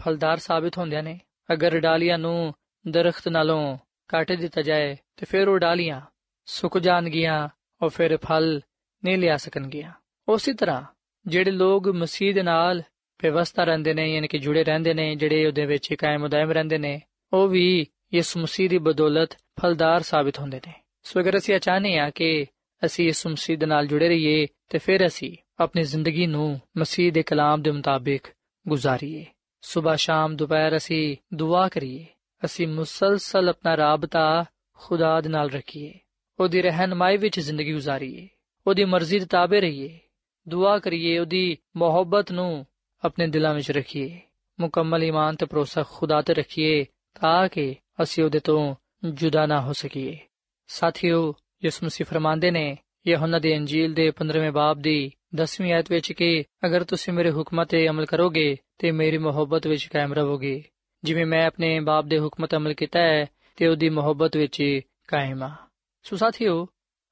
[0.00, 1.20] ਫਲਦਾਰ ਸਾਬਿਤ ਹੁੰਦੀਆਂ ਨੇ।
[1.52, 2.54] ਅਗਰ ਡਾਲੀਆਂ ਨੂੰ
[2.88, 3.78] ਦਰਖਤ ਨਾਲੋਂ
[4.08, 6.00] ਕੱਟ ਦਿੱਤਾ ਜਾਏ, ਤੇ ਫਿਰ ਉਹ ਡਾਲੀਆਂ
[6.44, 7.48] ਸੁੱਕ ਜਾਣਗੀਆਂ
[7.82, 8.60] ਔਰ ਫਿਰ ਫਲ
[9.04, 9.92] ਨਹੀਂ ਲਿਆ ਸਕਣਗੀਆਂ।
[10.28, 10.82] ਉਸੇ ਤਰ੍ਹਾਂ
[11.26, 12.82] ਜਿਹੜੇ ਲੋਕ ਮਸੀਹ ਦੇ ਨਾਲ
[13.22, 17.02] ਵਿਵਸਥਾ ਰਹਿੰਦੇ ਨੇ, ਯਾਨੀ ਕਿ ਜੁੜੇ ਰਹਿੰਦੇ ਨੇ, ਜਿਹੜੇ ਉਹਦੇ ਵਿੱਚ ਕਾਇਮ ਉਦਾਇਮ ਰਹਿੰਦੇ ਨੇ,
[17.32, 22.10] ਉਹ ਵੀ ਇਸ ਮਸੀਹ ਦੀ ਬਦੌਲਤ ਫਲਦਾਰ ਸਾਬਿਤ ਹੁੰਦੇ ਨੇ। ਸੋ ਅਗਰ ਅਸੀਂ ਚਾਹਨੇ ਆ
[22.10, 22.46] ਕਿ
[22.84, 27.22] ਅਸੀਂ ਇਸ ਮਸੀਹ ਦੇ ਨਾਲ ਜੁੜੇ ਰਹੀਏ, ਤੇ ਫਿਰ ਅਸੀਂ ਆਪਣੀ ਜ਼ਿੰਦਗੀ ਨੂੰ ਮਸੀਹ ਦੇ
[27.22, 28.22] ਕਲਾਮ ਦੇ ਮੁਤਾਬਿਕ
[28.68, 29.26] ਗੁਜ਼ਾਰੀਏ।
[29.60, 32.06] ਸਵੇਰ ਸ਼ਾਮ ਦੁਪਹਿਰ ਅਸੀਂ ਦੁਆ ਕਰੀਏ,
[32.44, 35.94] ਅਸੀਂ ਮੁਸਲਸਲ ਆਪਣਾ ਰਾਬਤਾ ਖੁਦਾ ਦੇ ਨਾਲ ਰੱਖੀਏ,
[36.40, 38.28] ਉਹਦੀ ਰਹਿਨਮਾਈ ਵਿੱਚ ਜ਼ਿੰਦਗੀ ਗੁਜ਼ਾਰੀਏ,
[38.66, 39.98] ਉਹਦੀ ਮਰਜ਼ੀ ਦੇ ਤਾਬੇ ਰਹੀਏ
[40.48, 42.66] ਦੁਆ ਕਰੀਏ, ਉਹਦੀ ਮੁਹੱਬਤ ਨੂੰ
[43.04, 44.20] ਆਪਣੇ ਦਿਲਾਂ ਵਿੱਚ ਰੱਖੀਏ।
[44.60, 46.86] ਮੁਕੰਮਲ ਈਮਾਨ ਤੇ ਭਰੋਸਾ ਖੁਦਾ ਤੇ ਰੱਖੀਏ,
[47.20, 50.18] ਤਾਂ ਕਿ ਅਸੀਂ ਉਹਦੇ ਤੋਂ ਜੁਦਾ ਨਾ ਹੋ ਸਕੀਏ।
[50.66, 56.12] ਸਾਥੀਓ, ਯਿਸੂ ਮਸੀਹ ਫਰਮਾਉਂਦੇ ਨੇ, ਯਹੋਨਾ ਦੀ ਇੰਜੀਲ ਦੇ 15ਵੇਂ ਬਾਬ ਦੀ 10ਵੀਂ ਆਇਤ ਵਿੱਚ
[56.12, 60.64] ਕਿ ਅਗਰ ਤੁਸੀਂ ਮੇਰੇ ਹੁਕਮਾਂ ਤੇ ਅਮਲ ਕਰੋਗੇ, ਤੇ ਮੇਰੀ ਮੁਹੱਬਤ ਵਿੱਚ ਕਾਇਮ ਰਹੋਗੇ।
[61.04, 63.26] ਜਿਵੇਂ ਮੈਂ ਆਪਣੇ ਬਾਪ ਦੇ ਹੁਕਮ ਤੇ ਅਮਲ ਕੀਤਾ ਹੈ,
[63.56, 65.50] ਤੇ ਉਹਦੀ ਮੁਹੱਬਤ ਵਿੱਚ ਕਾਇਮ ਆ
[66.02, 66.68] ਸੋ ਸਾਥੀਓ,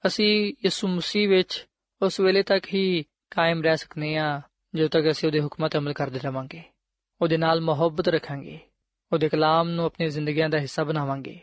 [0.07, 1.67] ਅਸੀਂ ਯਿਸੂ ਮਸੀਹ ਵਿੱਚ
[2.03, 4.41] ਉਸ ਵੇਲੇ ਤੱਕ ਹੀ ਕਾਇਮ ਰਹਿ ਸਕਨੇ ਆ
[4.75, 6.63] ਜਦੋਂ ਤੱਕ ਅਸੀਂ ਉਹਦੇ ਹੁਕਮਾਂ ਤੇ ਅਮਲ ਕਰਦੇ ਰਵਾਂਗੇ।
[7.23, 8.59] ਉਹਦੇ ਨਾਲ ਮੁਹੱਬਤ ਰੱਖਾਂਗੇ।
[9.13, 11.41] ਉਹਦੇ ਕਲਾਮ ਨੂੰ ਆਪਣੀ ਜ਼ਿੰਦਗੀਆਂ ਦਾ ਹਿੱਸਾ ਬਣਾਵਾਂਗੇ।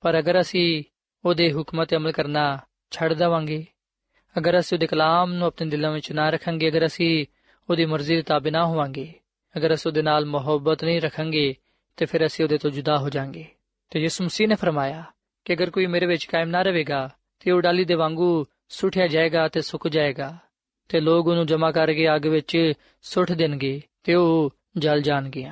[0.00, 0.84] ਪਰ ਅਗਰ ਅਸੀਂ
[1.24, 2.58] ਉਹਦੇ ਹੁਕਮਾਂ ਤੇ ਅਮਲ ਕਰਨਾ
[2.90, 3.66] ਛੱਡ ਦਵਾਂਗੇ,
[4.38, 7.26] ਅਗਰ ਅਸੀਂ ਉਹਦੇ ਕਲਾਮ ਨੂੰ ਆਪਣੇ ਦਿਲਾਂ ਵਿੱਚ ਨਾ ਰੱਖਾਂਗੇ, ਅਗਰ ਅਸੀਂ
[7.70, 9.14] ਉਹਦੀ ਮਰਜ਼ੀ ਦੇ ਤਾਬੇ ਨਾ ਹੋਵਾਂਗੇ,
[9.56, 11.54] ਅਗਰ ਅਸੀਂ ਉਹਦੇ ਨਾਲ ਮੁਹੱਬਤ ਨਹੀਂ ਰੱਖਾਂਗੇ,
[11.96, 13.44] ਤੇ ਫਿਰ ਅਸੀਂ ਉਹਦੇ ਤੋਂ ਜੁਦਾ ਹੋ ਜਾਾਂਗੇ।
[13.90, 15.04] ਤੇ ਯਿਸੂ ਮਸੀਹ ਨੇ ਫਰਮਾਇਆ
[15.44, 19.48] ਕਿ ਅਗਰ ਕੋਈ ਮੇਰੇ ਵਿੱਚ ਕਾਇਮ ਨਾ ਰਹੇਗਾ, ਤੇ ਉਹ ਡਾਲੀ ਦੇ ਵਾਂਗੂ ਸੁੱਟਿਆ ਜਾਏਗਾ
[19.48, 20.36] ਤੇ ਸੁੱਕ ਜਾਏਗਾ।
[20.88, 22.72] ਤੇ ਲੋਕ ਉਹਨੂੰ ਜਮਾ ਕਰਕੇ ਅੱਗ ਵਿੱਚ
[23.02, 25.48] ਸੁੱਟ ਦੇਣਗੇ ਤੇ ਉਹ ਜਲ ਜਾਣਗੇ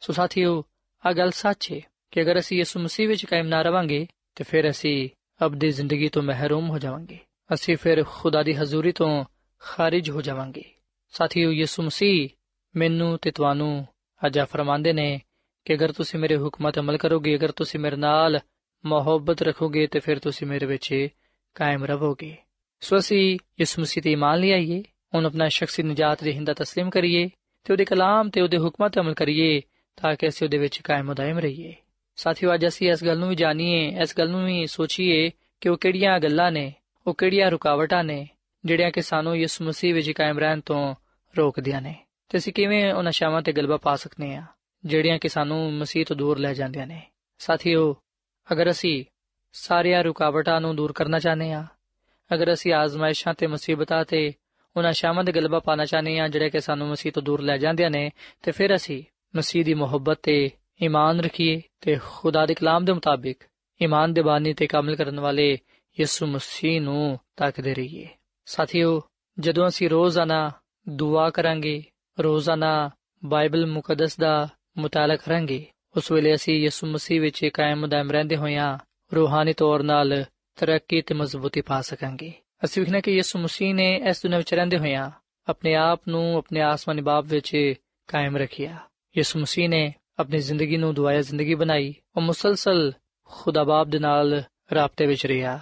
[0.00, 0.64] ਸੋ ਸਾਥੀਓ
[1.06, 4.70] ਆ ਗੱਲ ਸੱਚ ਹੈ ਕਿ ਅਗਰ ਅਸੀਂ ਯਿਸੂ ਮਸੀਹ ਵਿੱਚ ਕਾਇਮ ਨਾ ਰਵਾਂਗੇ ਤੇ ਫਿਰ
[4.70, 5.08] ਅਸੀਂ
[5.46, 7.18] ਅਬਦੀ ਜ਼ਿੰਦਗੀ ਤੋਂ ਮਹਿਰੂਮ ਹੋ ਜਾਵਾਂਗੇ।
[7.54, 9.24] ਅਸੀਂ ਫਿਰ ਖੁਦਾ ਦੀ ਹਜ਼ੂਰੀ ਤੋਂ
[9.58, 10.64] ਖਾਰਿਜ ਹੋ ਜਾਵਾਂਗੇ।
[11.08, 12.28] ਸਾਥੀਓ, ਯਿਸੂ ਮਸੀਹ
[12.76, 13.86] ਮੈਨੂੰ ਤੇ ਤੁਹਾਨੂੰ
[14.26, 15.20] ਅਜਾ ਫਰਮਾਉਂਦੇ ਨੇ
[15.64, 18.40] ਕਿ ਅਗਰ ਤੁਸੀਂ ਮੇਰੇ ਹੁਕਮਾਂ ਤੇ ਅਮਲ ਕਰੋਗੇ, ਅਗਰ ਤੁਸੀਂ ਮੇਰੇ ਨਾਲ
[18.84, 21.08] ਮੁਹੱਬਤ ਰੱਖੋਗੇ ਤੇ ਫਿਰ ਤੁਸੀਂ ਮੇਰੇ ਵਿੱਚ
[21.54, 22.36] ਕਾਇਮ ਰਹੋਗੇ।
[22.81, 27.29] ਸੋ ਅਸੀਂ ਯਿਸੂ ਮਸੀਹ ਤੇ ਇਮਾਨ ਲਿਆਈਏ ਉਹਨ ਆਪਣਾ ਸ਼ਖਸੀ ਨਜਾਤ ਦੇ ਹਿੰਦਾ تسلیم ਕਰੀਏ
[27.65, 29.61] ਤੇ ਉਹਦੇ ਕਲਾਮ ਤੇ ਉਹਦੇ ਹੁਕਮਾਂ ਤੇ ਅਮਲ ਕਰੀਏ
[29.97, 31.73] ਤਾਂ ਕਿ ਅਸੀਂ ਉਹਦੇ ਵਿੱਚ ਕਾਇਮ ਉਦਾਇਮ ਰਹੀਏ
[32.17, 35.77] ਸਾਥੀਓ ਅੱਜ ਅਸੀਂ ਇਸ ਗੱਲ ਨੂੰ ਵੀ ਜਾਣੀਏ ਇਸ ਗੱਲ ਨੂੰ ਵੀ ਸੋਚੀਏ ਕਿ ਉਹ
[35.77, 36.71] ਕਿਹੜੀਆਂ ਗੱਲਾਂ ਨੇ
[37.05, 38.27] ਉਹ ਕਿਹੜੀਆਂ ਰੁਕਾਵਟਾਂ ਨੇ
[38.65, 40.95] ਜਿਹੜੀਆਂ ਕਿ ਸਾਨੂੰ ਯਿਸੂ ਮਸੀਹ ਵਿੱਚ ਕਾਇਮ ਰਹਿਣ ਤੋਂ
[41.35, 41.95] ਰੋਕਦੀਆਂ ਨੇ
[42.29, 44.43] ਤੇ ਅਸੀਂ ਕਿਵੇਂ ਉਹਨਾਂ ਸ਼ਾਮਾਂ ਤੇ ਗਲਬਾ ਪਾ ਸਕਨੇ ਆ
[44.83, 47.01] ਜਿਹੜੀਆਂ ਕਿ ਸਾਨੂੰ ਮਸੀਹ ਤੋਂ ਦੂਰ ਲੈ ਜਾਂਦੀਆਂ ਨੇ
[47.39, 47.93] ਸਾਥੀਓ
[48.47, 49.03] ਅਗਰ ਅਸੀਂ
[49.55, 51.65] ਸਾਰੀਆਂ ਰੁਕਾਵਟਾਂ ਨੂੰ ਦੂਰ ਕਰਨਾ ਚਾਹਨੇ ਆ
[52.34, 54.32] ਅਗਰ ਅਸੀਂ ਆਜ਼ਮਾਇਸ਼ਾਂ ਤੇ ਮੁਸੀਬਤਾਂ ਤੇ
[54.76, 57.90] ਉਹਨਾਂ ਸ਼ਾਮਾਂ ਦੇ ਗਲਬਾ ਪਾਣਾ ਚਾਹਨੇ ਆ ਜਿਹੜੇ ਕਿ ਸਾਨੂੰ ਮਸੀਹ ਤੋਂ ਦੂਰ ਲੈ ਜਾਂਦੀਆਂ
[57.90, 58.10] ਨੇ,
[58.42, 59.02] ਤੇ ਫਿਰ ਅਸੀਂ
[59.36, 60.50] ਮਸੀਹ ਦੀ ਮੁਹੱਬਤ ਤੇ
[60.82, 63.38] ਈਮਾਨ ਰੱਖੀਏ ਤੇ ਖੁਦਾ ਦੇ ਕਲਾਮ ਦੇ ਮੁਤਾਬਿਕ
[63.82, 65.58] ਈਮਾਨ ਦੇ ਬਾਨੀ ਤੇ ਕਾਮਲ ਕਰਨ ਵਾਲੇ
[66.00, 68.08] ਯਿਸੂ ਮਸੀਹ ਨੂੰ ਤੱਕਦੇ ਰਹੀਏ।
[68.44, 69.02] ਸਾਥੀਓ,
[69.38, 70.52] ਜਦੋਂ ਅਸੀਂ ਰੋਜ਼ਾਨਾ
[70.88, 71.84] ਦੁਆ ਕਰਾਂਗੇ,
[72.20, 72.90] ਰੋਜ਼ਾਨਾ
[73.24, 78.78] ਬਾਈਬਲ ਮੁਕੱਦਸ ਦਾ ਮੁਤਾਲਾ ਕਰਾਂਗੇ, ਉਸ ਵੇਲੇ ਅਸੀਂ ਯਿਸੂ ਮਸੀਹ ਵਿੱਚ ਕਾਇਮ ਦਮ ਰਹਿੰਦੇ ਹੋਇਆਂ
[79.14, 80.24] ਰੂਹਾਨੀ ਤੌਰ 'ਤੇ
[80.56, 82.32] ਤਰੱਕੀ ਤੇ ਮਜ਼ਬੂਤੀ ਪਾ ਸਕਾਂਗੇ।
[82.64, 85.10] ਅਸੀਂ ਵਿਖਣਾ ਕਿ ਯਿਸੂ ਮਸੀਹ ਨੇ ਇਸ ਦੁਨੀਆਂ ਵਿੱਚ ਰਹਿੰਦੇ ਹੋਇਆਂ
[85.48, 87.74] ਆਪਣੇ ਆਪ ਨੂੰ ਆਪਣੇ ਆਸਮਾਨੀ ਬਾਪ ਵਿੱਚ
[88.06, 88.76] ਕਾਇਮ ਰੱਖਿਆ।
[89.16, 92.92] ਯਿਸੂ ਮਸੀਹ ਨੇ ਆਪਣੀ ਜ਼ਿੰਦਗੀ ਨੂੰ ਦੁਆਇਆ ਜ਼ਿੰਦਗੀ ਬਣਾਈ ਉਹ ਮੁਸਲਸਲ
[93.24, 94.42] ਖੁਦਾ ਬਾਪ ਦੇ ਨਾਲ
[94.74, 95.60] ਰਾਬਤੇ ਵਿੱਚ ਰਿਹਾ।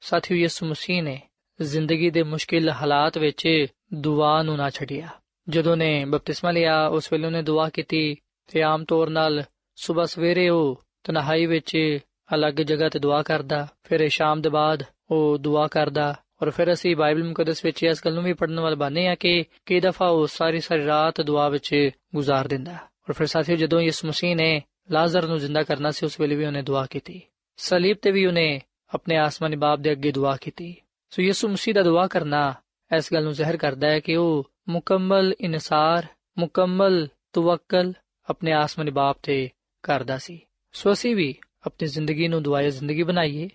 [0.00, 1.22] ਸਾਥੀਓ, ਯਿਸੂ ਮਸੀਹ ਨੇ
[1.62, 5.08] ਜ਼ਿੰਦਗੀ ਦੇ ਮੁਸ਼ਕਿਲ ਹਾਲਾਤ ਵਿੱਚ ਦੁਆ ਨੂੰ ਨਾ ਛੱਡਿਆ।
[5.48, 9.44] ਜਦੋਂ ਨੇ ਬਪਤਿਸਮਾ ਲਿਆ, ਉਸ ਵੇਲੇ ਉਹਨੇ ਦੁਆ ਕੀਤੀ ਤੇ ਆਮ ਤੌਰ ਨਾਲ
[9.76, 11.98] ਸਵੇਰ ਸਵੇਰੇ ਉਹ ਤਨਹਾਈ ਵਿੱਚ
[12.34, 16.96] ਅਲੱਗ ਜਗ੍ਹਾ ਤੇ ਦੁਆ ਕਰਦਾ ਫਿਰ ਸ਼ਾਮ ਦੇ ਬਾਅਦ ਉਹ ਦੁਆ ਕਰਦਾ ਔਰ ਫਿਰ ਅਸੀਂ
[16.96, 20.26] ਬਾਈਬਲ ਮੁਕੱਦਸ ਵਿੱਚ ਇਸ ਗੱਲ ਨੂੰ ਵੀ ਪੜਨ ਵਾਲ ਬਾਨੇ ਆ ਕਿ ਕਈ ਦਫਾ ਉਹ
[20.26, 25.26] ਸਾਰੀ ਸਾਰੀ ਰਾਤ ਦੁਆ ਵਿੱਚ ਗੁਜ਼ਾਰ ਦਿੰਦਾ। ਔਰ ਫਿਰ ਸਾਥੀਓ ਜਦੋਂ ਯਿਸੂ ਮਸੀਹ ਨੇ ਲਾਜ਼ਰ
[25.26, 27.22] ਨੂੰ ਜ਼ਿੰਦਾ ਕਰਨਾ ਸੀ, ਉਸ ਵੇਲੇ ਵੀ ਉਹਨੇ ਦੁਆ ਕੀਤੀ।
[27.56, 28.60] ਸਲੀਬ ਤੇ ਵੀ ਉਹਨੇ
[28.94, 30.76] ਆਪਣੇ ਆਸਮਾਨੀ ਬਾਪ ਦੇ ਅੱਗੇ ਦੁਆ ਕੀਤੀ।
[31.10, 32.54] ਸੋ ਯਿਸੂ ਮਸੀਹ ਦਾ ਦੁਆ ਕਰਨਾ
[32.96, 36.06] ਇਸ ਗੱਲ ਨੂੰ ਜ਼ਾਹਿਰ ਕਰਦਾ ਹੈ ਕਿ ਉਹ ਮੁਕੰਮਲ ਇਨਸਾਰ,
[36.38, 37.92] ਮੁਕੰਮਲ ਤਵੱਕਲ
[38.30, 39.50] ਆਪਣੇ ਆਸਮਾਨੀ ਬਾਪ ਤੇ
[39.82, 40.40] ਕਰਦਾ ਸੀ।
[40.72, 41.34] ਸੋ ਅਸੀਂ ਵੀ
[41.66, 43.48] ਆਪਣੀ ਜ਼ਿੰਦਗੀ ਨੂੰ ਦੁਆਇਆ ਜ਼ਿੰਦਗੀ ਬਣਾਈਏ।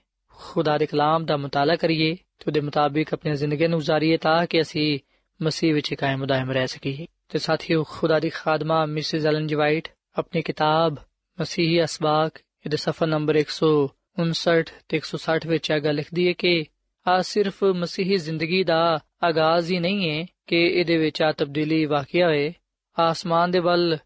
[0.43, 4.61] ਖੁਦਾ ਦੇ ਕਲਾਮ ਦਾ ਮਤਾਲਾ ਕਰੀਏ ਤੇ ਉਹਦੇ ਮੁਤਾਬਿਕ ਆਪਣੀ ਜ਼ਿੰਦਗੀ ਨੂੰ گزارੀਏ ਤਾਂ ਕਿ
[4.61, 4.99] ਅਸੀਂ
[5.41, 9.87] ਮਸੀਹ ਵਿੱਚ ਕਾਇਮ ਦائم ਰਹਿ ਸਕੀਏ। ਤੇ ਸਾਥੀਓ, ਖੁਦਾ ਦੀ ਖਾਦਮਾ ਮਿਸਿਸ ਐਲਨ ਜੀ ਵਾਈਟ
[10.17, 10.95] ਆਪਣੀ ਕਿਤਾਬ
[11.41, 12.31] ਮਸੀਹੀ ਅਸਬਾਕ,
[12.65, 16.65] ਇਹਦੇ ਸਫਾ ਨੰਬਰ 159 ਤੇ 160 ਵਿੱਚ ਇਹ ਗੱਲ ਲਿਖਦੀ ਹੈ ਕਿ
[17.07, 22.27] ਆ ਸਿਰਫ ਮਸੀਹੀ ਜ਼ਿੰਦਗੀ ਦਾ ਆਗਾਜ਼ ਹੀ ਨਹੀਂ ਹੈ ਕਿ ਇਹਦੇ ਵਿੱਚ ਆ ਤਬਦੀਲੀ ਵਾਕਿਆ
[22.27, 22.53] ਹੋਏ,
[22.99, 23.97] ਆਸਮਾਨ ਦੇ ਵੱਲ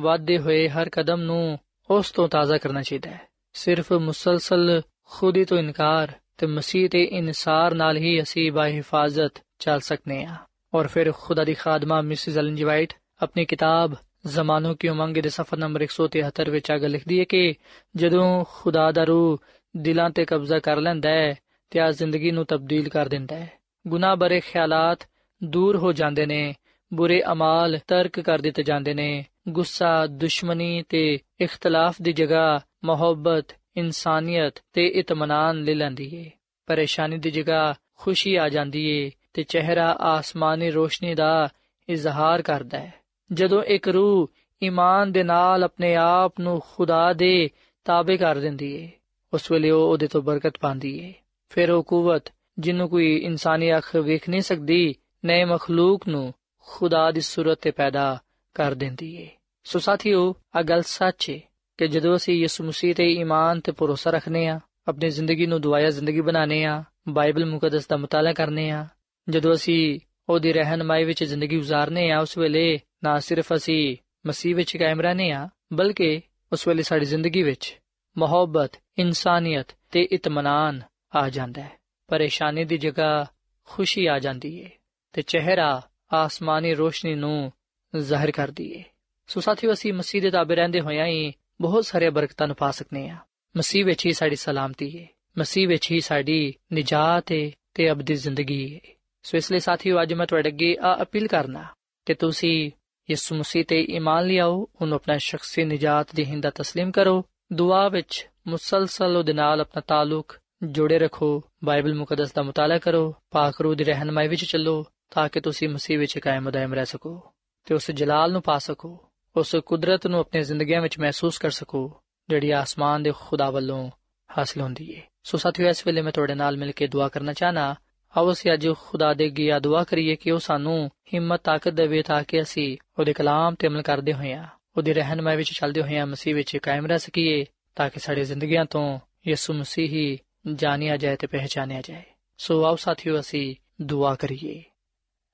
[0.00, 1.58] ਵਾਧੇ ਹੋਏ ਹਰ ਕਦਮ ਨੂੰ
[1.90, 3.20] ਉਸ ਤੋਂ ਤਾਜ਼ਾ ਕਰਨਾ ਚਾਹੀਦਾ ਹੈ।
[3.52, 9.80] ਸਿਰਫ ਮੁਸਲਸਲ ਖੁਦੀ ਤੋਂ ਇਨਕਾਰ ਤੇ ਮਸੀਹ ਤੇ ਇਨਸਾਰ ਨਾਲ ਹੀ ਅਸੀਂ ਬਾ ਹਿਫਾਜ਼ਤ ਚੱਲ
[9.80, 10.36] ਸਕਨੇ ਆ।
[10.74, 13.94] ਔਰ ਫਿਰ ਖੁਦਾ ਦੀ ਖਾਦਮਾ ਮਿਸਿਸ ਐਲਨ ਜੀ ਵਾਈਟ ਆਪਣੀ ਕਿਤਾਬ
[14.26, 17.54] ਜ਼ਮਾਨੋ ਕੀ ਉਮੰਗ ਦੇ ਸਫਾ ਨੰਬਰ 173 ਵਿੱਚ ਆਗ ਲਿਖਦੀ ਹੈ ਕਿ
[17.96, 19.42] ਜਦੋਂ ਖੁਦਾ ਦਾ ਰੂਹ
[19.76, 21.34] ਦਿਲਾਂ ਤੇ ਕਬਜ਼ਾ ਕਰ ਲੈਂਦਾ ਹੈ
[21.70, 23.52] ਤੇ ਆ ਜ਼ਿੰਦਗੀ ਨੂੰ ਤਬਦੀਲ ਕਰ ਦਿੰਦਾ ਹੈ।
[23.86, 24.98] ਗੁਨਾਹ ਬਰੇ ਖਿਆਲਾਤ
[25.44, 26.54] ਦੂਰ ਹੋ ਜਾਂਦੇ ਨੇ,
[26.94, 34.54] ਬੁਰੇ ਅਮਾਲ ਤਰਕ ਕਰ ਦਿੱਤੇ ਜਾਂਦੇ ਨੇ, ਗੁੱਸਾ, ਦੁਸ਼ਮਣੀ ਤੇ ਇਖਤਲਾਫ ਦੀ ਜਗ੍ਹਾ ਮੁਹੱਬਤ ਇਨਸਾਨੀਅਤ
[34.72, 36.30] ਤੇ ਇਤਮਾਨਾਨ ਲੈ ਲੈਂਦੀ ਏ।
[36.66, 41.48] ਪਰੇਸ਼ਾਨੀ ਦੀ ਜਗ੍ਹਾ ਖੁਸ਼ੀ ਆ ਜਾਂਦੀ ਏ ਤੇ ਚਿਹਰਾ ਆਸਮਾਨੀ ਰੋਸ਼ਨੀ ਦਾ
[41.88, 42.94] ਇਜ਼ਹਾਰ ਕਰਦਾ ਹੈ।
[43.32, 44.30] ਜਦੋਂ ਇੱਕ ਰੂਹ
[44.62, 47.50] ਈਮਾਨ ਦੇ ਨਾਲ ਆਪਣੇ ਆਪ ਨੂੰ ਖੁਦਾ ਦੇ
[47.84, 48.90] ਤਾਬੇ ਕਰ ਦਿੰਦੀ ਏ,
[49.34, 51.14] ਉਸ ਵੇਲੇ ਉਹ ਉਹਦੇ ਤੋਂ ਬਰਕਤ ਪਾਉਂਦੀ ਏ।
[51.48, 52.24] ਫਿਰ ਉਹ ਕੂਵਤ,
[52.58, 58.22] ਜਿਹਨੂੰ ਕੋਈ ਇਨਸਾਨੀ ਅੱਖ ਵੇਖ ਨਹੀਂ ਸਕਦੀ, ਨਏ ਮਖਲੂਕ ਨੂੰ ਖੁਦਾ ਦੀ ਸੂਰਤ ਤੇ ਪੈਦਾ
[58.54, 59.28] ਕਰ ਦਿੰਦੀ ਏ।
[59.64, 61.40] ਸੋ ਸਾਥੀਓ ਆ ਗੱਲ ਸੱਚ ਏ।
[61.78, 65.90] ਕਿ ਜਦੋਂ ਅਸੀਂ ਯਿਸੂ ਮਸੀਹ ਤੇ ਈਮਾਨ ਤੇ ਭਰੋਸਾ ਰੱਖਨੇ ਆ ਆਪਣੀ ਜ਼ਿੰਦਗੀ ਨੂੰ ਦੁਆਇਆ
[65.90, 68.86] ਜ਼ਿੰਦਗੀ ਬਣਾਉਨੇ ਆ ਬਾਈਬਲ ਮੁਕੱਦਸ ਦਾ ਮਤਾਲਾ ਕਰਨੇ ਆ
[69.28, 74.76] ਜਦੋਂ ਅਸੀਂ ਉਹਦੀ ਰਹਿਨਮਾਈ ਵਿੱਚ ਜ਼ਿੰਦਗੀ گزارਨੇ ਆ ਉਸ ਵੇਲੇ ਨਾ ਸਿਰਫ ਅਸੀਂ ਮਸੀਹ ਵਿੱਚ
[74.76, 76.20] ਕਾਇਮ ਰਹਨੇ ਆ ਬਲਕਿ
[76.52, 77.78] ਉਸ ਵੇਲੇ ਸਾਡੀ ਜ਼ਿੰਦਗੀ ਵਿੱਚ
[78.18, 80.82] ਮੁਹੱਬਤ, ਇਨਸਾਨੀਅਤ ਤੇ ਇਤਮਾਨਾਨ
[81.16, 81.72] ਆ ਜਾਂਦਾ ਹੈ।
[82.06, 83.26] ਪਰੇਸ਼ਾਨੀ ਦੀ ਜਗ੍ਹਾ
[83.64, 84.70] ਖੁਸ਼ੀ ਆ ਜਾਂਦੀ ਏ
[85.12, 85.82] ਤੇ ਚਿਹਰਾ
[86.12, 87.52] ਆਸਮਾਨੀ ਰੋਸ਼ਨੀ ਨੂੰ
[87.96, 88.84] ਜ਼ਾਹਿਰ ਕਰਦੀ ਏ।
[89.26, 93.08] ਸੋ ਸਾਥੀਓ, ਅਸੀਂ ਮਸੀਹ ਦੇ ਤਾਬੇ ਰਹਿੰਦੇ ਹੋਇਆਂ ਹੀ ਬਹੁਤ ਸਾਰੇ ਬਰਕਤਾਂ ਨੂੰ ਪਾ ਸਕਨੇ
[93.08, 93.16] ਆ।
[93.56, 98.74] ਮਸੀਹ ਵਿੱਚ ਹੀ ਸਾਡੀ ਸਲਾਮਤੀ ਹੈ ਮਸੀਹ ਵਿੱਚ ਹੀ ਸਾਡੀ ਨਜਾਤ ਹੈ ਤੇ ਅਬਦੀ ਜ਼ਿੰਦਗੀ
[98.74, 98.80] ਹੈ
[99.22, 101.64] ਸੋ ਇਸ ਲਈ ਸਾਥੀਓ, ਅੱਜ ਮੈਂ ਤੁਹਾਡੇ ਅੱਗੇ ਆ ਅਪੀਲ ਕਰਨਾ
[102.06, 102.70] ਕਿ ਤੁਸੀਂ
[103.10, 108.28] ਯਿਸੂ ਮਸੀਹ ਤੇ ਈਮਾਨ ਲਿਆਓ, ਉਹਨੂੰ ਆਪਣਾ ਸ਼ਖਸੀ ਨਜਾਤ ਦੇ ਹਿੰਦਾ تسلیم ਕਰੋ, ਦੁਆ ਵਿੱਚ
[108.46, 113.84] ਮੁਸਲਸਲ ਉਹਦੇ ਨਾਲ ਆਪਣਾ ਤਾਲੁਕ ਜੋੜੇ ਰੱਖੋ, ਬਾਈਬਲ ਮੁਕੱਦਸ ਦਾ ਮਤਾਲਾ ਕਰੋ, ਪਾਕ ਰੂਹ ਦੀ
[113.84, 117.32] ਰਹਿਨਮਾਈ ਵਿੱਚ ਚੱਲੋ, ਤਾਂ ਕਿ ਤੁਸੀਂ ਮਸੀਹ ਵਿੱਚ ਕਾਇਮ ਦائم ਰਹਿ ਸਕੋ
[117.64, 119.04] ਤੇ ਉਸ ਜਲਾਲ ਨੂੰ ਪਾ ਸਕੋ।
[119.36, 123.90] ਉਸ ਕੁਦਰਤ ਨੂੰ ਆਪਣੀ ਜ਼ਿੰਦਗੀਆਂ ਵਿੱਚ ਮਹਿਸੂਸ ਕਰ ਸਕੋ, ਜਿਹੜੀ ਆਸਮਾਨ ਦੇ ਖੁਦਾ ਵੱਲੋਂ
[124.38, 127.74] ਹਾਸਲ ਹੁੰਦੀ ਹੈ ਸੋ ਸਾਥੀਓ, ਇਸ ਵੇਲੇ ਮੈਂ ਤੁਹਾਡੇ ਨਾਲ ਮਿਲ ਕੇ ਦੁਆ ਕਰਨਾ ਚਾਹਨਾ,
[128.16, 132.02] ਆਓ ਅਸੀਂ ਅੱਜ ਖੁਦਾ ਦੇ ਅੱਗੇ ਆ ਦੁਆ ਕਰੀਏ ਕਿ ਉਹ ਸਾਨੂੰ ਹਿੰਮਤ, ਤਾਕਤ ਦੇਵੇ
[132.02, 136.34] ਤਾਂ ਕਿ ਅਸੀਂ ਉਹਦੇ ਕਲਾਮ ਤੇ ਅਮਲ ਕਰਦੇ ਹੋਈਆਂ, ਉਹਦੀ ਰਹਿਨਮਾਈ ਵਿੱਚ ਚੱਲਦੇ ਹੋਈਆਂ ਮਸੀਹ
[136.34, 140.18] ਵਿੱਚ ਕਾਇਮ ਰਹਿ ਸਕੀਏ, ਤਾਂ ਕਿ ਸਾਡੀ ਜ਼ਿੰਦਗੀਆਂ ਤੋਂ ਯਿਸੂ ਮਸੀਹ ਹੀ
[140.54, 142.02] ਜਾਣਿਆ ਜਾਏ ਤੇ ਪਹਿਚਾਨਿਆ ਜਾਏ।
[142.38, 144.62] ਸੋ ਆਓ ਸਾਥੀਓ, ਅਸੀਂ ਦੁਆ ਕਰੀਏ।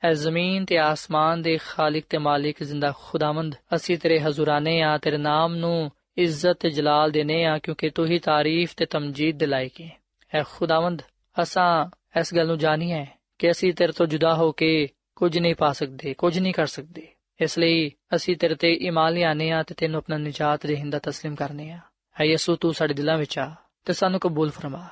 [0.03, 5.17] ਐ ਜ਼ਮੀਨ ਤੇ ਆਸਮਾਨ ਦੇ ਖਾਲਕ ਤੇ ਮਾਲਿਕ ਜ਼ਿੰਦਾ ਖੁਦਾਵੰਦ। ਅਸੀਂ ਤੇਰੇ ਹਜ਼ੂਰਾਨੇ ਆ ਤੇਰੇ
[5.17, 9.91] ਨਾਮ ਨੂੰ ਇੱਜ਼ਤ ਤੇ ਜਲਾਲ ਦੇਨੇ ਆ ਕਿਉਂਕਿ ਤੂੰ ਹੀ ਤਾਰੀਫ ਤੇ ਤਮਜੀਦ ਦਿਲਾਈ ਕੇ
[10.35, 11.03] ਐ ਖੁਦਾਵੰਦ,
[11.43, 13.07] ਅਸਾਂ ਇਸ ਗੱਲ ਨੂੰ ਜਾਣੀਏ
[13.39, 17.07] ਕਿ ਅਸੀਂ ਤੇਰੇ ਤੋਂ ਜੁਦਾ ਹੋ ਕੇ ਕੁਝ ਨਹੀਂ ਪਾ ਸਕਦੇ, ਕੁਝ ਨਹੀਂ ਕਰ ਸਕਦੇ।
[17.41, 21.71] ਇਸ ਲਈ ਅਸੀਂ ਤੇਰੇ ਤੇ ਈਮਾਨ ਲਿਆਨੇ ਆ ਤੇ ਤੈਨੂੰ ਆਪਣਾ ਨਜਾਤ ਰਹਿੰਦਾ تسلیم ਕਰਨੇ
[21.71, 21.79] ਆ
[22.21, 24.89] ਹੈ ਯਿਸੂ, ਤੂੰ ਸਾਡੇ ਦਿਲਾਂ ਵਿੱਚ ਆ ਤੇ ਸਾਨੂੰ ਕਬੂਲ ਫਰਮਾ।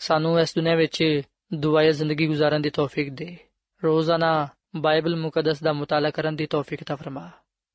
[0.00, 1.22] ਸਾਨੂੰ ਇਸ ਦੁਨੀਆਂ ਵਿੱਚ
[1.54, 3.36] ਦੁਆਇਆ ਜ਼ਿੰਦਗੀ گزارਣ ਦੀ ਤੌਫੀਕ ਦੇ।
[3.84, 7.30] ਰੋਜ਼ਾਨਾ ਬਾਈਬਲ ਮੁਕੱਦਸ ਦਾ ਮਤਾਲਾ ਕਰਨ ਦੀ ਤੌਫੀਕ ਤਾ ਫਰਮਾ।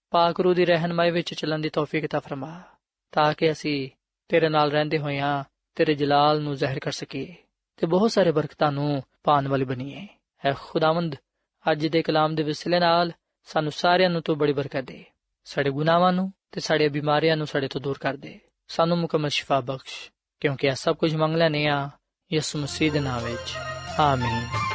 [0.09, 2.61] ਪਾਕ ਰੂ ਦੀ ਰਹਿਨਮਾਈ ਵਿੱਚ ਚੱਲਣ ਦੀ ਤੌਫੀਕ ਤਾ ਫਰਮਾ,
[3.11, 3.89] ਤਾਂ ਕਿ ਅਸੀਂ
[4.27, 5.43] ਤੇਰੇ ਨਾਲ ਰਹਿੰਦੇ ਹੋਇਆਂ
[5.75, 7.35] ਤੇਰੇ ਜਲਾਲ ਨੂੰ ਜ਼ਾਹਿਰ ਕਰ ਸਕੀਏ
[7.77, 10.07] ਤੇ ਬਹੁਤ ਸਾਰੇ ਬਰਕਤਾਂ ਨੂੰ ਪਾਣ ਵਾਲੀ ਬਣੀਏ।
[10.45, 11.15] ਐ ਖੁਦਾਵੰਦ,
[11.71, 13.11] ਅੱਜ ਦੇ ਕਲਾਮ ਦੇ ਵਿਸਲੇ ਨਾਲ
[13.43, 15.05] ਸਾਨੂੰ ਸਾਰਿਆਂ ਨੂੰ ਤੂੰ ਬੜੀ ਬਰਕਤ ਦੇ।
[15.45, 19.59] ਸਾਡੇ ਗੁਨਾਹਾਂ ਨੂੰ ਤੇ ਸਾਡੇ ਬਿਮਾਰੀਆਂ ਨੂੰ ਸਾਡੇ ਤੋਂ ਦੂਰ ਕਰ ਦੇ। ਸਾਨੂੰ ਮੁਕਮਲ ਸ਼ਿਫਾ
[19.59, 21.89] ਬਖਸ਼, ਕਿਉਂਕਿ ਇਹ ਸਭ ਕੁਝ ਮੰਗ ਲੈਨੇ ਆ
[22.33, 23.55] ਯਿਸੂ ਮਸੀਹ ਦੇ ਨਾਮ ਵਿੱਚ।
[23.99, 24.74] ਆਮੀਨ।